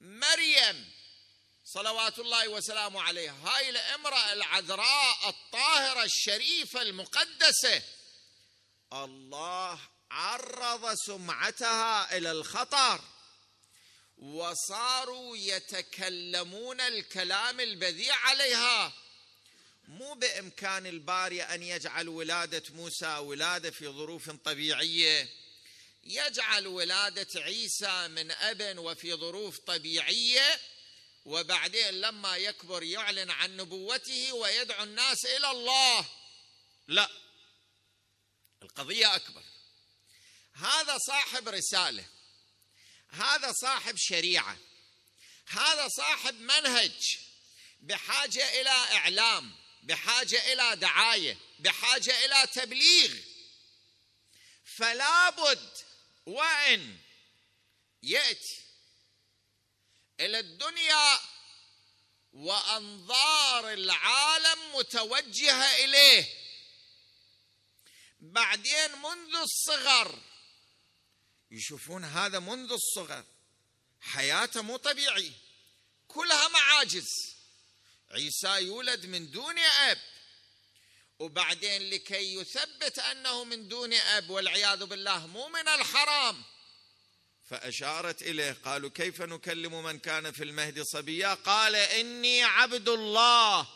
[0.00, 0.92] مريم
[1.64, 7.82] صلوات الله وسلامه عليها هاي الامرأة العذراء الطاهرة الشريفة المقدسة.
[8.92, 13.00] الله عرض سمعتها إلى الخطر
[14.18, 18.92] وصاروا يتكلمون الكلام البذيء عليها.
[19.88, 25.28] مو بإمكان الباري أن يجعل ولادة موسى ولادة في ظروف طبيعية.
[26.04, 30.60] يجعل ولادة عيسى من اب وفي ظروف طبيعية
[31.24, 36.06] وبعدين لما يكبر يعلن عن نبوته ويدعو الناس إلى الله.
[36.88, 37.10] لا
[38.62, 39.42] القضية أكبر.
[40.52, 42.04] هذا صاحب رسالة
[43.08, 44.58] هذا صاحب شريعة
[45.46, 47.18] هذا صاحب منهج
[47.80, 49.65] بحاجة إلى إعلام.
[49.86, 53.14] بحاجة إلى دعاية بحاجة إلى تبليغ.
[54.64, 55.72] فلا بد
[56.26, 56.98] وإن
[58.02, 58.62] ياتي
[60.20, 61.18] إلى الدنيا
[62.32, 66.46] وأنظار العالم متوجهة إليه.
[68.20, 70.22] بعدين منذ الصغر
[71.50, 73.24] يشوفون هذا منذ الصغر
[74.00, 75.32] حياته مو طبيعي
[76.08, 77.35] كلها معاجز.
[78.10, 79.98] عيسى يولد من دون أب.
[81.18, 86.44] وبعدين لكي يثبت أنه من دون أب والعياذ بالله مو من الحرام.
[87.50, 93.68] فأشارت إليه قالوا كيف نكلم من كان في المهد صبيا؟ قال إني عبد الله.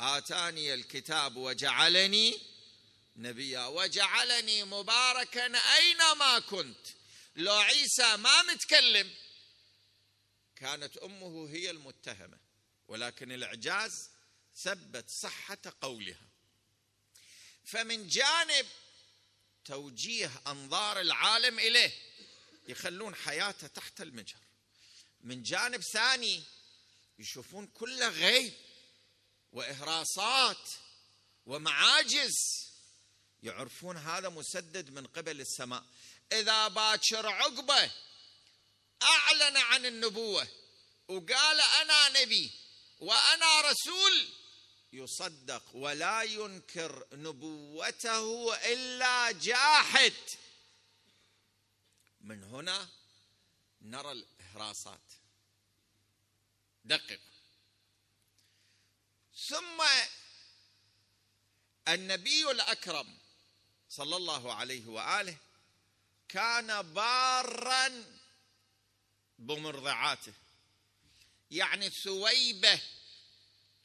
[0.00, 2.40] آتاني الكتاب وجعلني
[3.16, 6.86] نبيا وجعلني مباركا أينما كنت.
[7.36, 9.10] لو عيسى ما متكلم
[10.56, 12.41] كانت أمه هي المتهمة.
[12.92, 14.10] ولكن الإعجاز
[14.56, 16.28] ثبت صحة قولها.
[17.64, 18.66] فمن جانب
[19.64, 21.92] توجيه أنظار العالم إليه
[22.68, 24.42] يخلون حياته تحت المجهر.
[25.20, 26.42] من جانب ثاني
[27.18, 28.52] يشوفون كله غيب
[29.52, 30.68] واهراصات
[31.46, 32.34] ومعاجز
[33.42, 35.84] يعرفون هذا مسدد من قبل السماء.
[36.32, 37.90] إذا باكر عقبة
[39.02, 40.48] أعلن عن النبوة
[41.08, 42.61] وقال أنا نبي
[43.02, 44.28] وأنا رسول
[44.92, 50.14] يصدق ولا ينكر نبوته إلا جاحد.
[52.20, 52.88] من هنا
[53.82, 55.00] نرى الاهراسات
[56.84, 57.20] دقق.
[59.48, 59.82] ثم
[61.88, 63.18] النبي الأكرم
[63.90, 65.36] صلى الله عليه وآله
[66.28, 68.04] كان بارا
[69.38, 70.41] بمرضعاته.
[71.52, 72.80] يعني ثويبة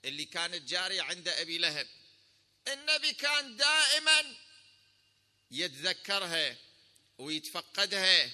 [0.05, 1.87] اللي كانت جارية عند أبي لهب.
[2.67, 4.35] النبي كان دائما
[5.51, 6.55] يتذكرها
[7.17, 8.31] ويتفقدها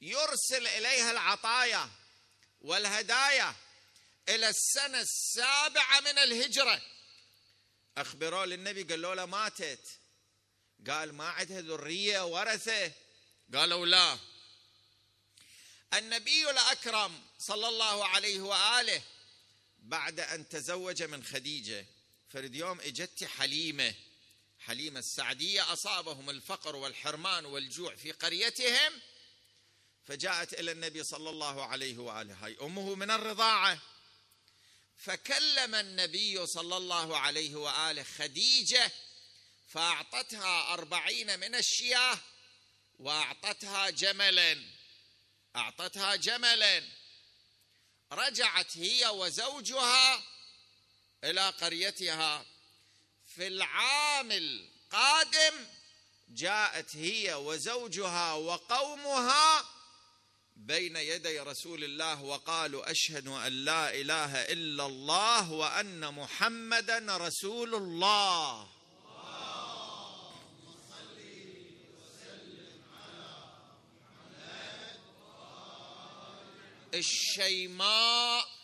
[0.00, 1.90] يرسل إليها العطايا
[2.60, 3.54] والهدايا
[4.28, 6.82] إلى السنة السابعة من الهجرة.
[7.98, 10.00] اخبروه للنبي قالوا له ماتت.
[10.90, 12.92] قال ما عندها ذرية ورثة؟
[13.54, 14.18] قالوا لا.
[15.94, 19.02] النبي الأكرم صلى الله عليه وآله
[19.78, 21.86] بعد أن تزوج من خديجة.
[22.30, 23.94] فرد يوم إجت حليمة.
[24.60, 29.00] حليمة السعدية أصابهم الفقر والحرمان والجوع في قريتهم
[30.06, 32.34] فجاءت إلى النبي صلى الله عليه وآله.
[32.34, 33.78] هاي أمه من الرضاعة.
[34.96, 38.92] فكلم النبي صلى الله عليه وآله خديجة
[39.68, 42.18] فأعطتها أربعين من الشياه
[42.98, 44.64] وأعطتها جملا.
[45.56, 46.98] أعطتها جملا.
[48.12, 50.22] رجعت هي وزوجها
[51.24, 52.44] إلى قريتها.
[53.36, 55.66] في العام القادم
[56.28, 59.64] جاءت هي وزوجها وقومها
[60.56, 68.67] بين يدي رسول الله وقالوا أشهد أن لا إله إلا الله وأن محمدا رسول الله.
[76.94, 78.58] الشيماء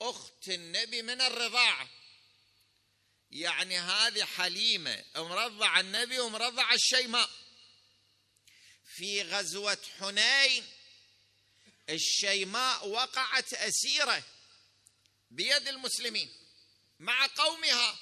[0.00, 1.88] أخت النبي من الرضاعة.
[3.30, 7.30] يعني هذه حليمة مرضع النبي ومرضع الشيماء.
[8.96, 10.66] في غزوة حنين
[11.90, 14.22] الشيماء وقعت أسيرة
[15.30, 16.32] بيد المسلمين
[16.98, 17.98] مع قومها.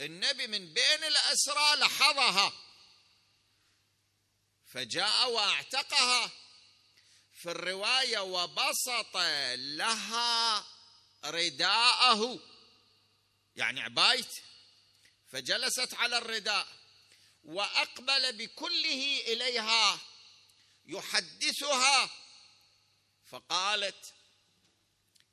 [0.00, 2.52] النبي من بين الأسرى لحظها
[4.72, 6.43] فجاء وأعتقها.
[7.44, 9.16] في الرواية وبسط
[9.56, 10.64] لها
[11.24, 12.40] رداءه.
[13.56, 14.34] يعني عبايت.
[15.32, 16.66] فجلست على الرداء
[17.44, 19.98] وأقبل بكله إليها
[20.86, 22.10] يحدثها.
[23.26, 24.14] فقالت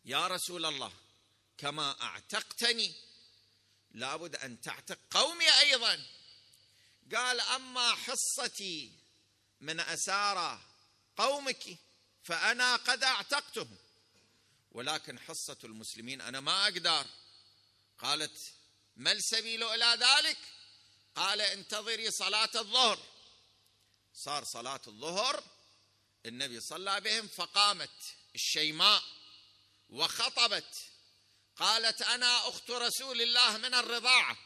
[0.06, 0.94] يا رسول الله
[1.58, 2.94] كما أعتقتني
[3.92, 6.06] لابد أن تعتق قومي أيضا.
[7.16, 8.92] قال أما حصتي
[9.62, 10.62] من أسارى
[11.18, 11.91] قومك
[12.24, 13.78] فأنا قد اعتقتهم.
[14.72, 17.06] ولكن حصة المسلمين أنا ما أقدر.
[18.00, 18.38] قالت
[18.96, 20.38] ما السبيل إلى ذلك؟
[21.16, 23.00] قال انتظري صلاة الظهر.
[24.14, 25.44] صار صلاة الظهر
[26.26, 29.04] النبي صلى بهم فقامت الشيماء
[29.90, 30.76] وخطبت.
[31.56, 34.38] قالت أنا أخت رسول الله من الرضاعة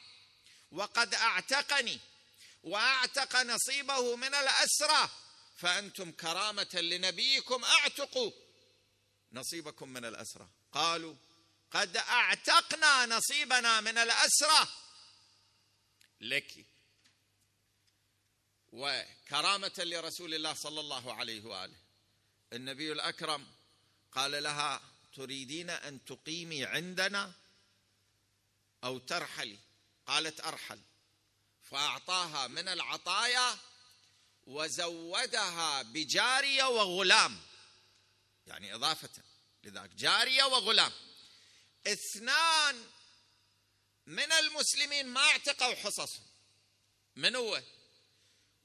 [0.72, 2.00] وقد أعتقني
[2.64, 5.10] وأعتق نصيبه من الأسرى.
[5.66, 8.32] فأنتم كرامة لنبيكم أعتقوا
[9.32, 11.16] نصيبكم من الاسرى قالوا
[11.72, 14.68] قد أعتقنا نصيبنا من الاسرى
[16.22, 16.66] لك.
[18.68, 21.78] وكرامة لرسول الله صلى الله عليه وآله.
[22.54, 23.48] النبي الأكرم
[24.12, 24.82] قال لها
[25.16, 27.34] تريدين أن تقيمي عندنا
[28.84, 29.58] أو ترحلي؟
[30.08, 30.82] قالت أرحل.
[31.64, 33.58] فأعطاها من العطايا
[34.46, 37.42] وزودها بجارية وغلام.
[38.48, 39.10] يعني إضافة
[39.64, 40.92] لذلك جارية وغلام.
[41.88, 42.84] اثنان
[44.06, 46.26] من المسلمين ما اعتقوا حصصهم.
[47.16, 47.64] من هو؟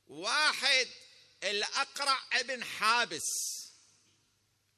[0.07, 0.89] واحد
[1.45, 3.28] الأقرع ابن حابس.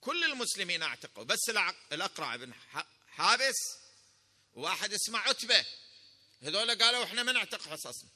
[0.00, 1.50] كل المسلمين اعتقوا بس
[1.92, 2.54] الأقرع ابن
[3.08, 3.56] حابس.
[4.54, 5.66] واحد اسمه عتبة.
[6.42, 8.10] هذول قالوا إحنا ما نعتق حصصنا.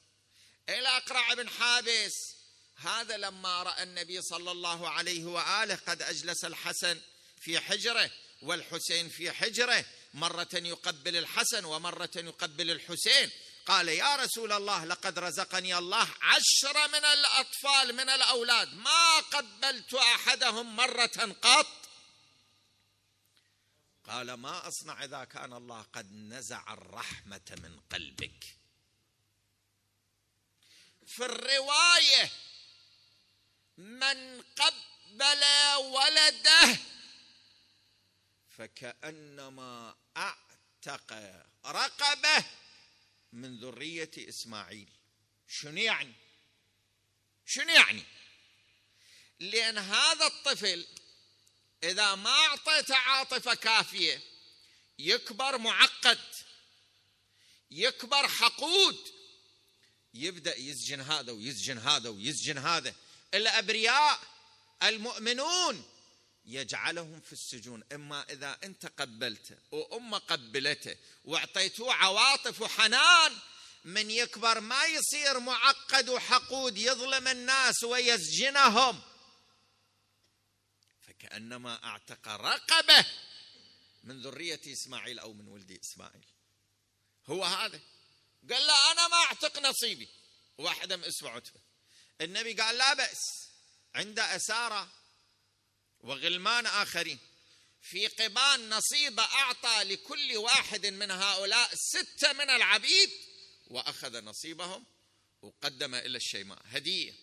[0.69, 2.36] الأقرع ابن حابس.
[2.77, 7.01] هذا لما رأى النبي صلى الله عليه وآله قد أجلس الحسن
[7.39, 8.11] في حجره
[8.41, 13.31] والحسين في حجره مرة يقبل الحسن ومرة يقبل الحسين.
[13.65, 18.73] قال يا رسول الله لقد رزقني الله عشرة من الأطفال من الأولاد.
[18.73, 21.89] ما قبلت أحدهم مرة قط؟
[24.07, 28.57] قال ما أصنع إذا كان الله قد نزع الرحمة من قلبك.
[31.07, 32.31] في الرواية
[33.77, 35.43] من قبل
[35.77, 36.77] ولده
[38.57, 41.13] فكأنما أعتق
[41.65, 42.45] رقبة
[43.33, 44.89] من ذرية إسماعيل.
[45.47, 46.13] شنو يعني؟
[47.45, 48.03] شنو يعني؟
[49.39, 50.87] لأن هذا الطفل
[51.83, 54.21] إذا ما اعطيته عاطفة كافية
[54.99, 56.19] يكبر معقد
[57.71, 59.13] يكبر حقود
[60.13, 62.95] يبدأ يسجن هذا ويسجن هذا ويسجن هذا.
[63.33, 64.19] الأبرياء
[64.83, 65.85] المؤمنون
[66.45, 67.83] يجعلهم في السجون.
[67.93, 73.37] إما إذا أنت قبلته وامه قبلته واعطيتوه عواطف وحنان
[73.85, 79.01] من يكبر ما يصير معقد وحقود يظلم الناس ويسجنهم.
[81.01, 83.05] فكأنما أعتق رقبة
[84.03, 86.25] من ذرية إسماعيل أو من ولد إسماعيل.
[87.25, 87.79] هو هذا.
[88.51, 90.09] قال لا أنا ما أعتق نصيبي.
[90.57, 91.66] واحدة من اسمه عتبه
[92.21, 93.47] النبي قال لا بأس.
[93.95, 94.91] عند أسارة
[95.99, 97.19] وغلمان آخرين.
[97.81, 103.11] في قبان نصيب أعطى لكل واحد من هؤلاء ستة من العبيد
[103.67, 104.85] وأخذ نصيبهم
[105.41, 106.61] وقدم إلى الشيماء.
[106.65, 107.13] هدية.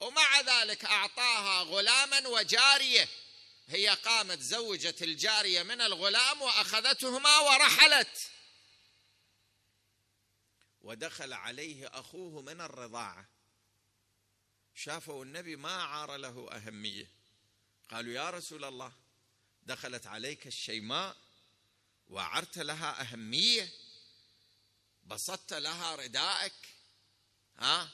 [0.00, 3.08] ومع ذلك أعطاها غلاما وجارية.
[3.68, 8.30] هي قامت زوجت الجارية من الغلام وأخذتهما ورحلت.
[10.80, 13.37] ودخل عليه أخوه من الرضاعة.
[14.78, 17.10] شافوا النبي ما عار له أهمية.
[17.90, 18.92] قالوا يا رسول الله
[19.62, 21.16] دخلت عليك الشيماء
[22.08, 23.72] وعرت لها أهمية
[25.04, 26.52] بسطت لها ردائك
[27.58, 27.88] ها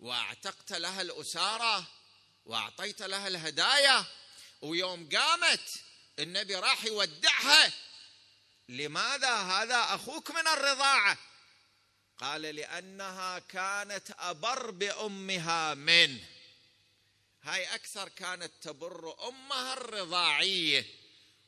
[0.00, 1.86] واعتقت لها الأسارة
[2.44, 4.04] واعطيت لها الهدايا.
[4.62, 5.80] ويوم قامت
[6.18, 7.72] النبي راح يودعها.
[8.68, 11.18] لماذا هذا أخوك من الرضاعة؟
[12.20, 16.28] قال لأنها كانت أبر بأمها منه
[17.42, 20.86] هاي أكثر كانت تبر أمها الرضاعية.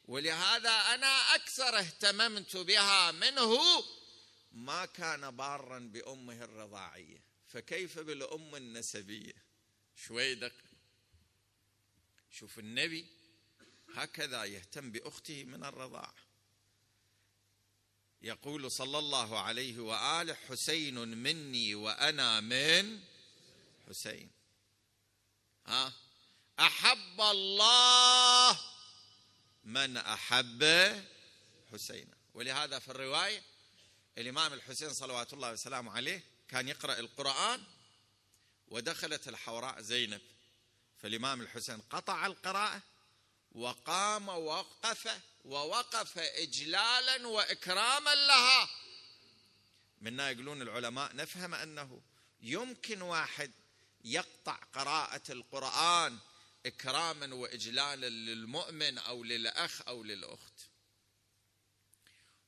[0.05, 3.59] ولهذا أنا أكثر اهتممت بها منه
[4.53, 7.23] ما كان بارا بأمه الرضاعية.
[7.49, 9.35] فكيف بالأم النسبية؟
[9.97, 10.53] شوي دق.
[12.31, 13.07] شوف النبي
[13.95, 16.15] هكذا يهتم بأخته من الرضاعه
[18.23, 23.01] يقول صلى الله عليه واله حسين مني وأنا من
[23.89, 24.31] حسين.
[25.67, 25.93] ها؟
[26.61, 28.61] أحب الله
[29.65, 30.65] من أحب
[31.73, 33.43] حسينا ولهذا في الرواية
[34.19, 37.63] الإمام الحسين صلوات الله وسلامه عليه كان يقرأ القرآن
[38.69, 40.21] ودخلت الحوراء زينب.
[40.99, 42.83] فالإمام الحسين قطع القراءة
[43.53, 48.69] وقام ووقف ووقف اجلالا وإكراما لها.
[50.01, 52.03] منا يقولون العلماء نفهم أنه
[52.41, 53.53] يمكن واحد
[54.05, 56.19] يقطع قراءة القرآن
[56.67, 60.61] إكراما واجلالا للمؤمن أو للأخ أو للأخت.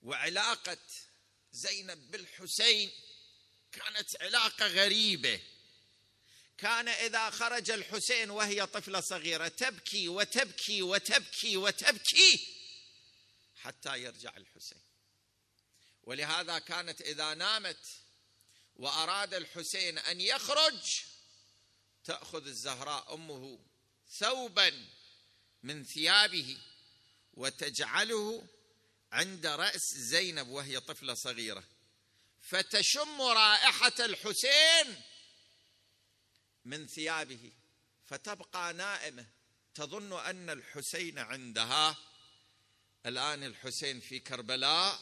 [0.03, 0.78] وعلاقة
[1.53, 2.90] زينب بالحسين
[3.72, 5.40] كانت علاقة غريبة.
[6.59, 12.53] كان إذا خرج الحسين وهي طفلة صغيرة تبكي وتبكي وتبكي وتبكي.
[13.65, 14.83] حتى يرجع الحسين.
[16.03, 17.87] ولهذا كانت إذا نامت
[18.77, 21.01] وأراد الحسين أن يخرج
[22.05, 23.59] تأخذ الزهراء أمه
[24.11, 24.89] ثوبا
[25.62, 26.59] من ثيابه
[27.35, 28.47] وتجعله
[29.12, 31.65] عند رأس زينب وهي طفلة صغيرة.
[32.43, 35.03] فتشم رائحة الحسين
[36.65, 37.53] من ثيابه
[38.07, 39.27] فتبقى نائمة
[39.75, 41.97] تظن أن الحسين عندها
[43.07, 45.00] الآن الحسين في كربلاء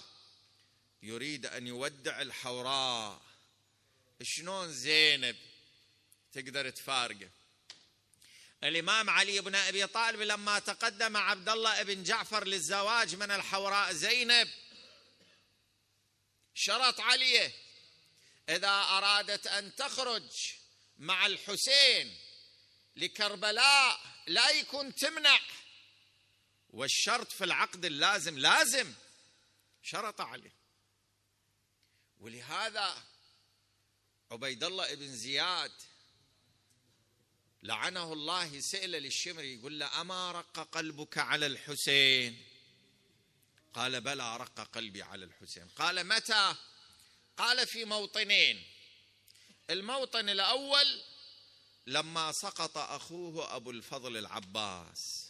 [1.02, 3.22] يريد أن يودع الحوراء.
[4.22, 5.36] شلون زينب
[6.32, 7.30] تقدر تفارقه؟
[8.64, 14.48] الإمام علي بن أبي طالب لما تقدم عبد الله بن جعفر للزواج من الحوراء زينب
[16.54, 17.52] شرط عليه
[18.48, 20.30] إذا أرادت أن تخرج
[20.98, 22.16] مع الحسين
[22.96, 25.40] لكربلاء لا يكون تمنع.
[26.72, 28.92] والشرط في العقد اللازم لازم
[29.82, 30.54] شرط عليه
[32.20, 33.04] ولهذا
[34.30, 35.72] عبيد الله بن زياد
[37.62, 42.46] لعنه الله سئل للشمري يقول له أما رق قلبك على الحسين؟
[43.74, 45.68] قال بلى رق قلبي على الحسين.
[45.68, 46.54] قال متى؟
[47.36, 48.64] قال في موطنين.
[49.70, 51.02] الموطن الأول
[51.86, 55.21] لما سقط أخوه أبو الفضل العباس.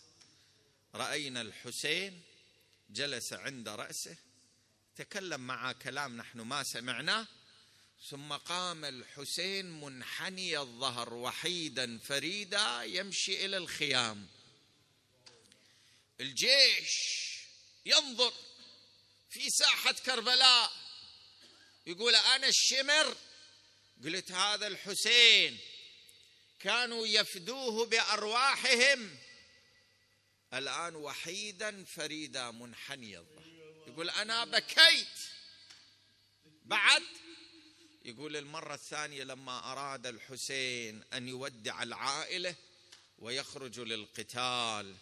[0.95, 2.23] رأينا الحسين
[2.91, 4.17] جلس عند رأسه
[4.97, 7.27] تكلم مع كلام نحن ما سمعناه
[8.11, 14.29] ثم قام الحسين منحني الظهر وحيدا فريدا يمشي إلى الخيام.
[16.21, 17.23] الجيش
[17.87, 18.33] ينظر
[19.31, 20.73] في ساحة كربلاء
[21.87, 23.17] يقول أنا الشمر؟
[24.05, 25.59] قلت هذا الحسين
[26.61, 29.19] كانوا يفدوه بأرواحهم
[30.55, 33.43] الآن وحيدا فريدا منحني الظهر
[33.87, 35.19] يقول أنا بكيت.
[36.65, 37.03] بعد
[38.05, 42.55] يقول المرة الثانية لما أراد الحسين أن يودع العائلة
[43.19, 44.97] ويخرج للقتال.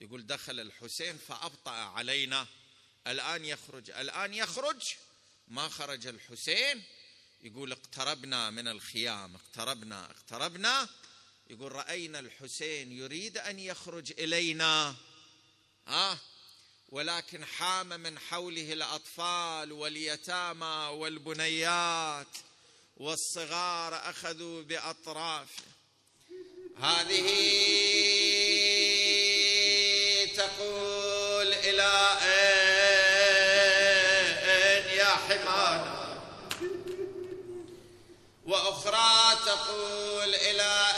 [0.00, 2.46] يقول دخل الحسين فأبطأ علينا.
[3.06, 3.90] الآن يخرج.
[3.90, 4.94] الآن يخرج.
[5.48, 6.82] ما خرج الحسين.
[7.40, 9.34] يقول اقتربنا من الخيام.
[9.34, 10.10] اقتربنا.
[10.10, 10.88] اقتربنا.
[11.52, 14.94] يقول رأينا الحسين يريد أن يخرج إلينا.
[15.88, 16.18] آه
[16.88, 22.26] ولكن حام من حوله الأطفال واليتامى والبنيات
[22.96, 25.62] والصغار أخذوا بأطرافه.
[26.80, 27.28] هذه
[30.36, 32.18] تقول إلى
[34.82, 36.02] أين يا حمانا
[38.46, 40.91] وأخرى تقول إلى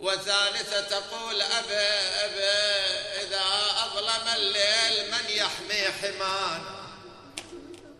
[0.00, 3.44] وثالثة تقول أبا أبا إذا
[3.84, 6.62] أظلم الليل من يحمي حمان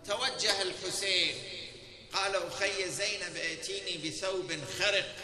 [0.06, 1.34] توجه الحسين.
[2.12, 5.16] قال أخي زينب ائتيني بثوب خرق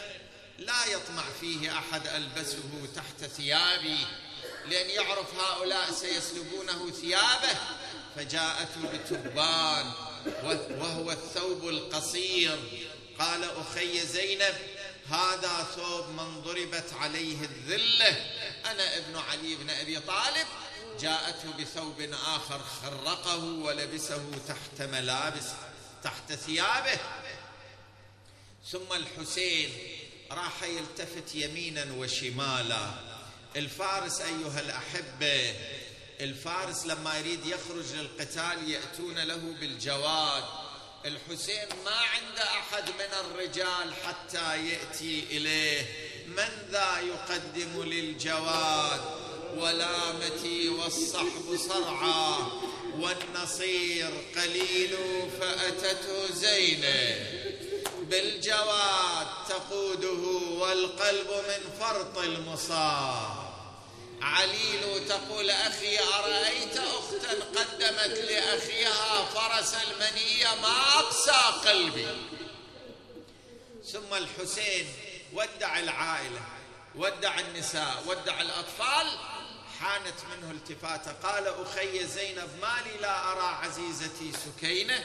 [0.57, 4.05] لا يطمع فيه أحد ألبسه تحت ثيابي.
[4.65, 7.55] لأن يعرف هؤلاء سيسلبونه ثيابه.
[8.15, 9.91] فجاءته بتبان
[10.79, 12.59] وهو الثوب القصير.
[13.19, 14.55] قال أخي زينب
[15.11, 18.09] هذا ثوب من ضربت عليه الذلة.
[18.71, 20.47] أنا ابن علي بن أبي طالب.
[20.99, 25.45] جاءته بثوب آخر خرقه ولبسه تحت ملابس
[26.03, 26.99] تحت ثيابه.
[28.71, 29.69] ثم الحسين
[30.31, 32.91] راح يلتفت يمينا وشمالا.
[33.55, 35.55] الفارس أيها الأحبة
[36.21, 40.66] الفارس لما يريد يخرج للقتال يأتون له بالجواد.
[41.07, 45.85] الحسين ما عنده أحد من الرجال حتى يأتي إليه.
[46.27, 49.01] من ذا يقدم للجواد؟
[49.57, 52.35] ولامتي والصحب صرعى.
[52.99, 54.97] والنصير قليل
[55.39, 57.57] فاتته زينب
[58.01, 60.21] بالجواد تقوده
[60.59, 63.46] والقلب من فرط المصاب.
[64.21, 72.07] عليل تقول أخي أرأيت أختا قدمت لأخيها فرس المنية ما أقسى قلبي.
[73.91, 74.87] ثم الحسين
[75.33, 76.41] ودع العائلة
[76.95, 79.07] ودع النساء ودع الأطفال
[79.79, 85.03] حانت منه التفاتة قال أخي زينب ما لي لا أرى عزيزتي سكينة؟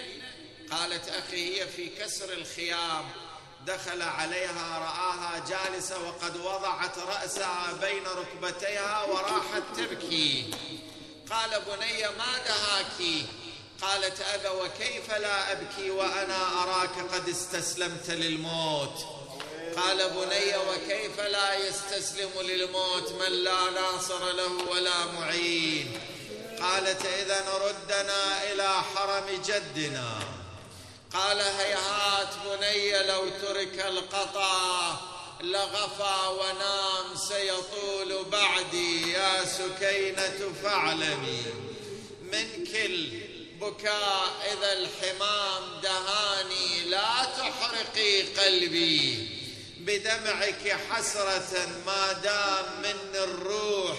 [0.70, 3.10] قالت أخي هي في كسر الخيام.
[3.66, 10.54] دخل عليها رآها جالسة وقد وضعت رأسها بين ركبتيها وراحت تبكي.
[11.30, 13.24] قال بني ما دهاك
[13.82, 19.06] قالت أبا وكيف لا أبكي وأنا أراك؟ قد استسلمت للموت.
[19.76, 26.00] قال بني وكيف لا يستسلم للموت؟ من لا ناصر له ولا معين.
[26.60, 30.41] قالت إذا ردنا إلى حرم جدنا.
[31.14, 34.96] قال هيهات بني لو ترك القطع
[35.40, 39.12] لغفى ونام سيطول بعدي.
[39.12, 41.42] يا سكينة فاعلمي
[42.22, 43.08] من كل
[43.60, 46.80] بكاء إذا الحمام دهاني.
[46.84, 49.28] لا تحرقي قلبي
[49.78, 53.98] بدمعك حسرة ما دام من الروح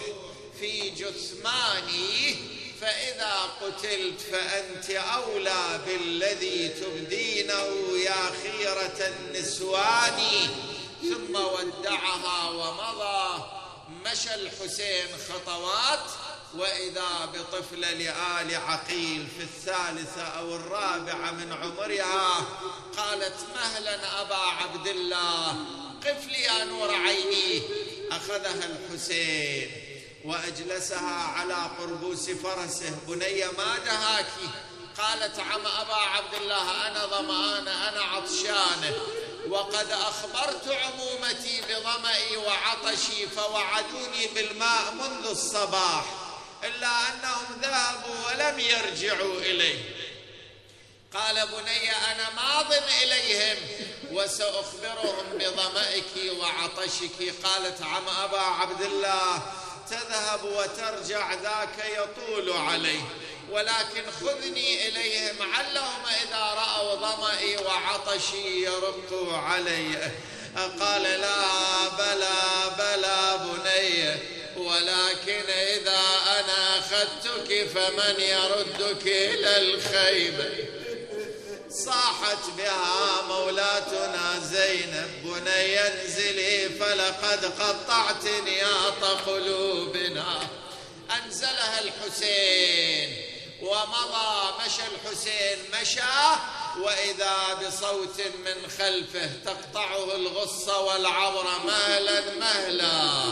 [0.60, 2.63] في جثماني.
[2.84, 10.20] فإذا قتلت فأنت أولى بالذي تبدينه يا خيرة النسوان.
[11.02, 13.44] ثم ودعها ومضى.
[14.06, 16.10] مشى الحسين خطوات.
[16.56, 22.46] وإذا بطفله لآل عقيل في الثالثه أو الرابعه من عمرها
[22.98, 25.56] قالت مهلا أبا عبد الله
[26.06, 27.62] قف لي يا نور عيني.
[28.12, 29.83] أخذها الحسين.
[30.26, 32.96] وأجلسها على قربوس فرسه.
[33.08, 34.50] بني ما دهاكي؟
[34.98, 38.96] قالت عم أبا عبد الله أنا ظمانه أنا عطشانه
[39.50, 46.06] وقد أخبرت عمومتي بظمئي وعطشي فوعدوني بالماء منذ الصباح
[46.64, 49.80] إلا أنهم ذهبوا ولم يرجعوا الي
[51.14, 53.58] قال بني أنا ماض إليهم
[54.12, 57.34] وسأخبرهم بظمئك وعطشك.
[57.44, 59.42] قالت عم أبا عبد الله
[59.90, 63.02] تذهب وترجع ذاك يطول عليه.
[63.52, 70.12] ولكن خذني إليهم علهم إذا رأوا ظمئي وعطشي يرقوا علي
[70.80, 71.44] قال لا
[71.98, 72.42] بلى
[72.78, 74.16] بلى بني
[74.58, 76.02] ولكن إذا
[76.40, 80.83] أنا أخذتك فمن يردك إلى الخيبة؟
[81.74, 90.40] صاحت بها مولاتنا زينب بني انزلي فلقد قطعت نياط قلوبنا.
[91.12, 93.18] أنزلها الحسين
[93.62, 96.02] ومضى مشى الحسين مشى
[96.80, 103.24] وإذا بصوت من خلفه تقطعه الغصه والعبره مهلا مهلا.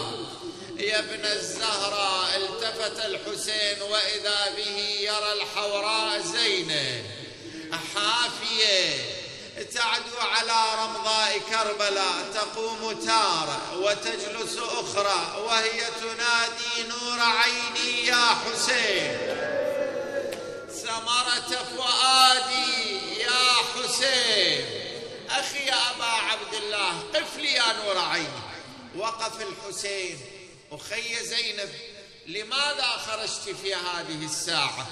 [0.77, 7.20] يا ابن الزهراء التفت الحسين وإذا به يرى الحوراء زينب.
[7.75, 9.21] حافيه
[9.73, 19.17] تعدو على رمضاء كربلاء تقوم تارة وتجلس أخرى وهي تنادي نور عيني يا حسين.
[20.83, 24.65] ثمرة فؤادي يا حسين.
[25.29, 28.41] أخي يا أبا عبد الله قف لي يا نور عيني.
[28.95, 30.19] وقف الحسين.
[30.71, 31.69] أخي زينب
[32.27, 34.87] لماذا خرجت في هذه الساعة؟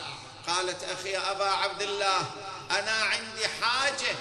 [0.47, 2.31] قالت أخي أبا عبد الله
[2.71, 4.15] أنا عندي حاجة.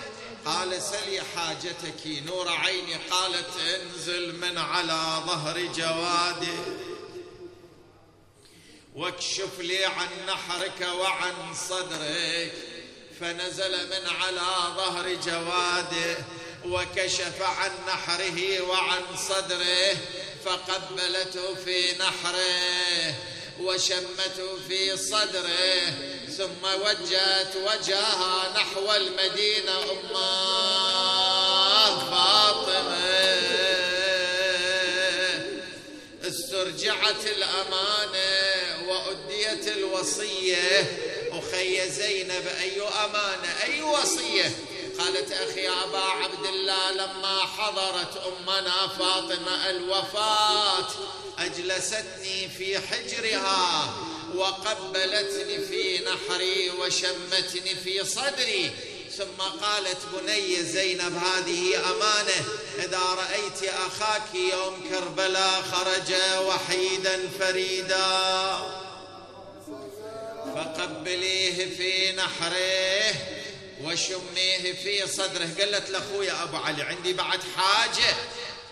[0.44, 2.06] قال سلي حاجتك.
[2.06, 6.58] نور عيني قالت انزل من على ظهر جوادي.
[8.94, 12.52] واكشف لي عن نحرك وعن صدرك.
[13.20, 16.16] فنزل من على ظهر جواده
[16.64, 19.96] وكشف عن نحره وعن صدره.
[20.44, 23.14] فقبلته في نحره.
[23.60, 25.94] وشمته في صدره
[26.36, 30.78] ثم وجهت وجهها نحو المدينة امه
[32.10, 33.08] فاطمة.
[36.28, 40.86] استرجعت الأمانة وأديت الوصية.
[41.32, 44.67] أخي زينب أي أمانة؟ أي وصية؟
[45.08, 50.88] قالت أخي أبا عبد الله لما حضرت أمنا فاطمة الوفاة
[51.38, 53.94] أجلستني في حجرها
[54.34, 58.70] وقبلتني في نحري وشمتني في صدري.
[59.16, 62.44] ثم قالت بني زينب هذه أمانة.
[62.78, 66.14] إذا رأيت أخاك يوم كربلاء خرج
[66.46, 68.58] وحيدا فريدا.
[70.54, 73.37] فقبليه في نحره.
[73.82, 75.48] وشميه في صدره.
[75.58, 78.16] قالت لاخويا أبو علي عندي بعد حاجة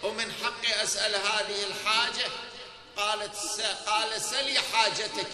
[0.02, 2.30] ومن حقي أسأل هذه الحاجة.
[2.96, 3.36] قالت.
[3.86, 5.28] قال سلي حاجتك.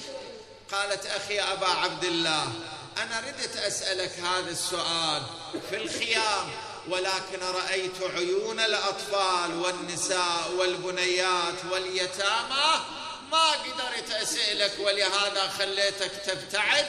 [0.72, 2.52] قالت أخي أبا عبد الله
[2.98, 5.22] أنا ردت أسألك هذا السؤال
[5.70, 6.50] في الخيام
[6.88, 12.84] ولكن رأيت عيون الأطفال والنساء والبنيات واليتامى.
[13.32, 16.86] ما قدرت أسألك ولهذا خليتك تبتعد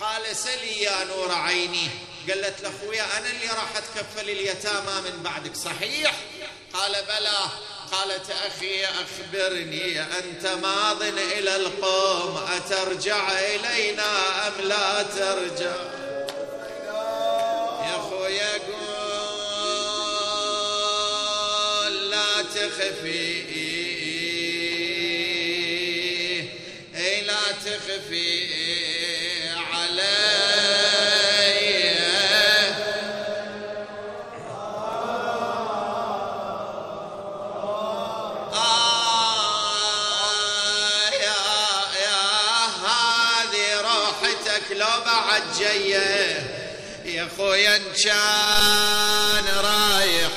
[0.00, 1.88] قال سلي يا نور عيني.
[2.28, 6.14] قالت لاخويا أنا اللي راح أتكفل اليتامى من بعدك صحيح؟
[6.72, 7.38] قال بلى.
[7.92, 15.76] قالت أخي أخبرني أنت ماض إلى القوم أترجع إلينا أم لا ترجع؟
[17.86, 18.58] يا أخويا
[21.82, 23.42] قول لا تخفي.
[27.64, 28.41] تخفي.
[44.72, 46.42] روحتك لو بعد جيه
[47.04, 50.30] يا خويا إن كان رايح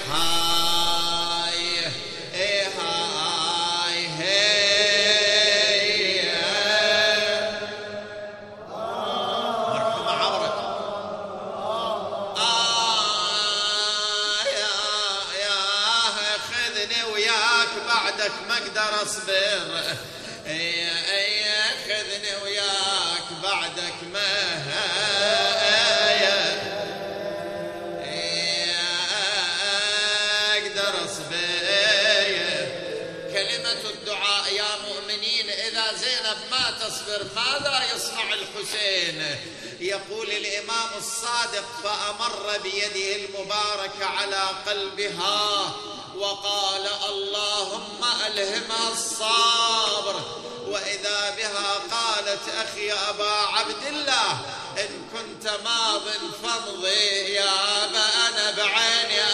[36.88, 39.38] تصبر ماذا يصنع الحسين؟
[39.80, 45.76] يقول الإمام الصادق فأمر بيده المباركة على قلبها
[46.16, 50.22] وقال اللهم ألهمها الصبر
[50.68, 54.32] وإذا بها قالت أخي أبا عبد الله
[54.78, 56.02] إن كنت ماض
[56.44, 59.25] فامضي يا أبا أنا بعيني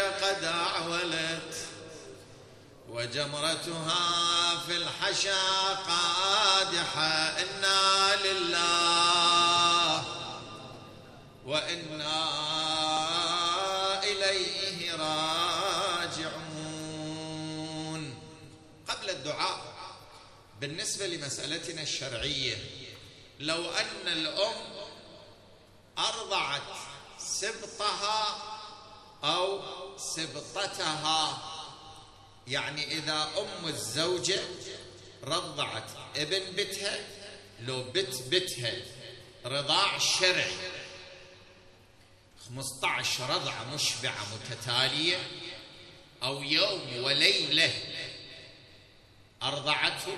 [0.00, 1.54] قد أعولت
[2.88, 10.04] وجمرتها في الحشا قادحة إنا لله
[11.46, 12.18] وإنا
[14.04, 16.58] إليه راجعون.
[18.88, 19.60] قبل الدعاء
[20.60, 22.56] بالنسبة لمسألتنا الشرعية
[23.40, 24.54] لو أن الأم
[25.98, 26.62] أرضعت
[27.18, 28.57] سبطها
[29.24, 29.60] أو
[29.96, 31.38] سبطتها.
[32.46, 34.40] يعني إذا أم الزوجة
[35.24, 36.98] رضعت ابن بتها
[37.60, 38.72] لو بت بتها
[39.46, 40.56] رضاع شرعي
[42.48, 45.16] 15 رضعة مشبعة متتالية
[46.22, 47.72] أو يوم وليلة
[49.42, 50.16] أرضعته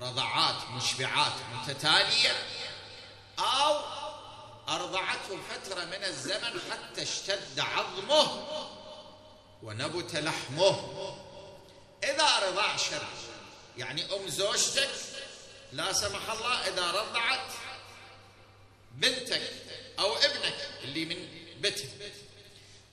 [0.00, 2.36] رضعات مشبعات متتالية
[3.38, 3.91] أو
[4.72, 8.46] أرضعته فترة من الزمن حتى اشتد عظمه
[9.62, 11.16] ونبت لحمه.
[12.04, 13.22] إذا رضع شرعي
[13.78, 14.90] يعني أم زوجتك
[15.72, 17.52] لا سمح الله إذا رضعت
[18.92, 19.52] بنتك
[19.98, 21.28] أو ابنك اللي من
[21.60, 21.90] بيتها.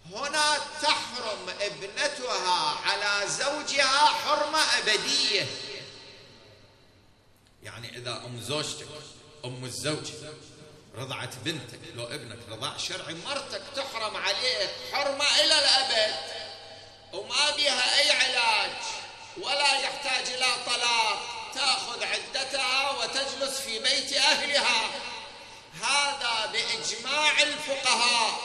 [0.05, 5.47] هنا تحرم ابنتها على زوجها حرمة أبدية.
[7.63, 8.87] يعني إذا أم زوجتك
[9.45, 10.11] أم الزوج
[10.95, 16.15] رضعت بنتك لو ابنك رضاع شرعي مرتك تحرم عليك حرمة إلى الأبد
[17.13, 18.77] وما بها أي علاج
[19.37, 24.89] ولا يحتاج إلى طلاق تأخذ عدتها وتجلس في بيت أهلها.
[25.81, 28.39] هذا بإجماع الفقهاء.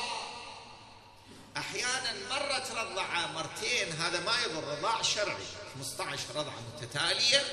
[1.57, 7.45] أحيانا مرة ترضع مرتين هذا ما يضر رضاع شرعي 15 رضعة متتالية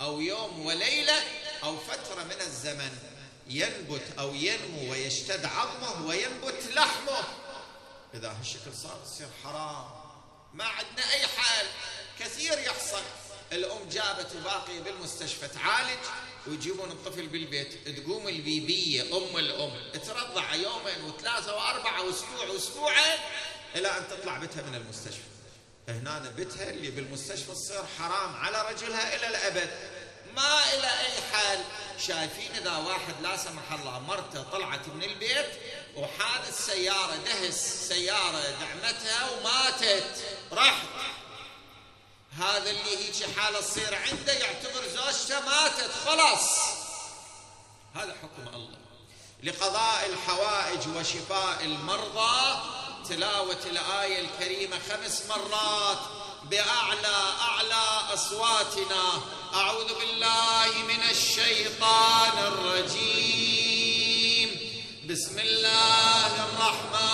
[0.00, 1.22] أو يوم وليلة
[1.64, 2.98] أو فترة من الزمن.
[3.46, 7.24] ينبت أو ينمو ويشتد عظمه وينبت لحمه.
[8.14, 9.86] إذا هالشكل صار يصير حرام.
[10.54, 11.66] ما عندنا أي حال.
[12.20, 13.02] كثير يحصل.
[13.52, 15.98] الأم جابت وباقي بالمستشفى تعالج
[16.46, 17.88] ويجيبون الطفل بالبيت.
[17.88, 19.92] تقوم البيبية أم الأم.
[19.92, 23.18] ترضع يومين وثلاثة وأربعة وأسبوع وأسبوعين
[23.76, 25.34] إلى أن تطلع بتها من المستشفى.
[25.88, 29.70] هنا بتها اللي بالمستشفى تصير حرام على رجلها إلى الأبد.
[30.36, 31.64] ما إلى أي حال.
[31.98, 35.50] شايفين إذا واحد لا سمح الله مرته طلعت من البيت
[35.96, 40.24] وحادث سيارة دهس سيارة دعمتها وماتت.
[40.52, 40.86] رحت
[42.38, 45.90] هذا اللي هيك حالة تصير عنده يعتبر زوجته ماتت.
[46.06, 46.58] خلاص.
[47.94, 48.78] هذا حكم الله.
[49.42, 52.62] لقضاء الحوائج وشفاء المرضى
[53.08, 56.23] تلاوة الآية الكريمة خمس مرات.
[56.50, 57.84] بأعلى أعلى
[58.14, 59.22] أصواتنا.
[59.54, 63.94] أعوذ بالله من الشيطان الرجيم.
[65.08, 67.13] بسم الله الرحمن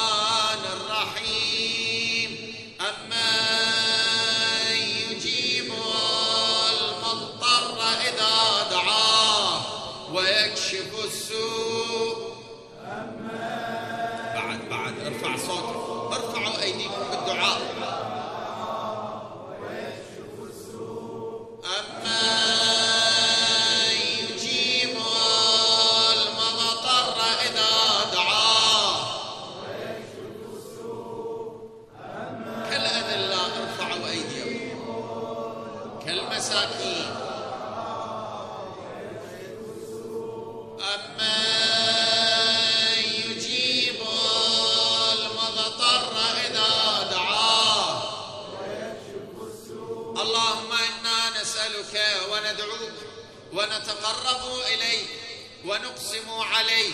[55.70, 56.92] ونقسم عليه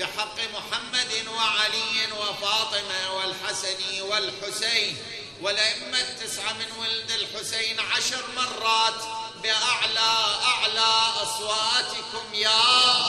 [0.00, 4.96] بحق محمد وعلي وفاطمة والحسن والحسين
[5.40, 9.02] والأئمة التسعة من ولد الحسين عشر مرات
[9.42, 10.14] بأعلى
[10.44, 10.90] أعلى
[11.22, 12.60] أصواتكم يا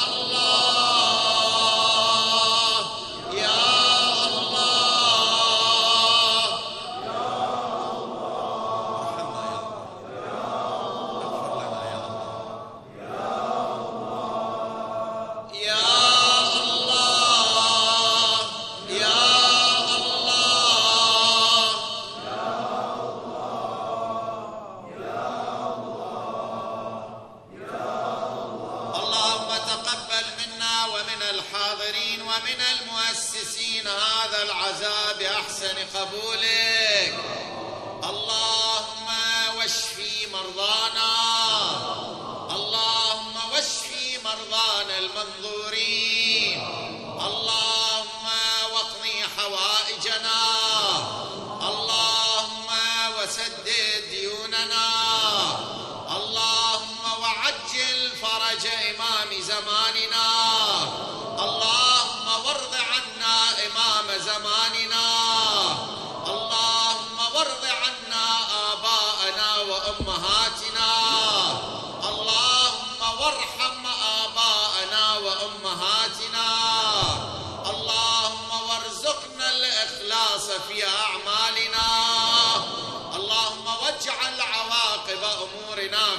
[0.08, 1.43] الله.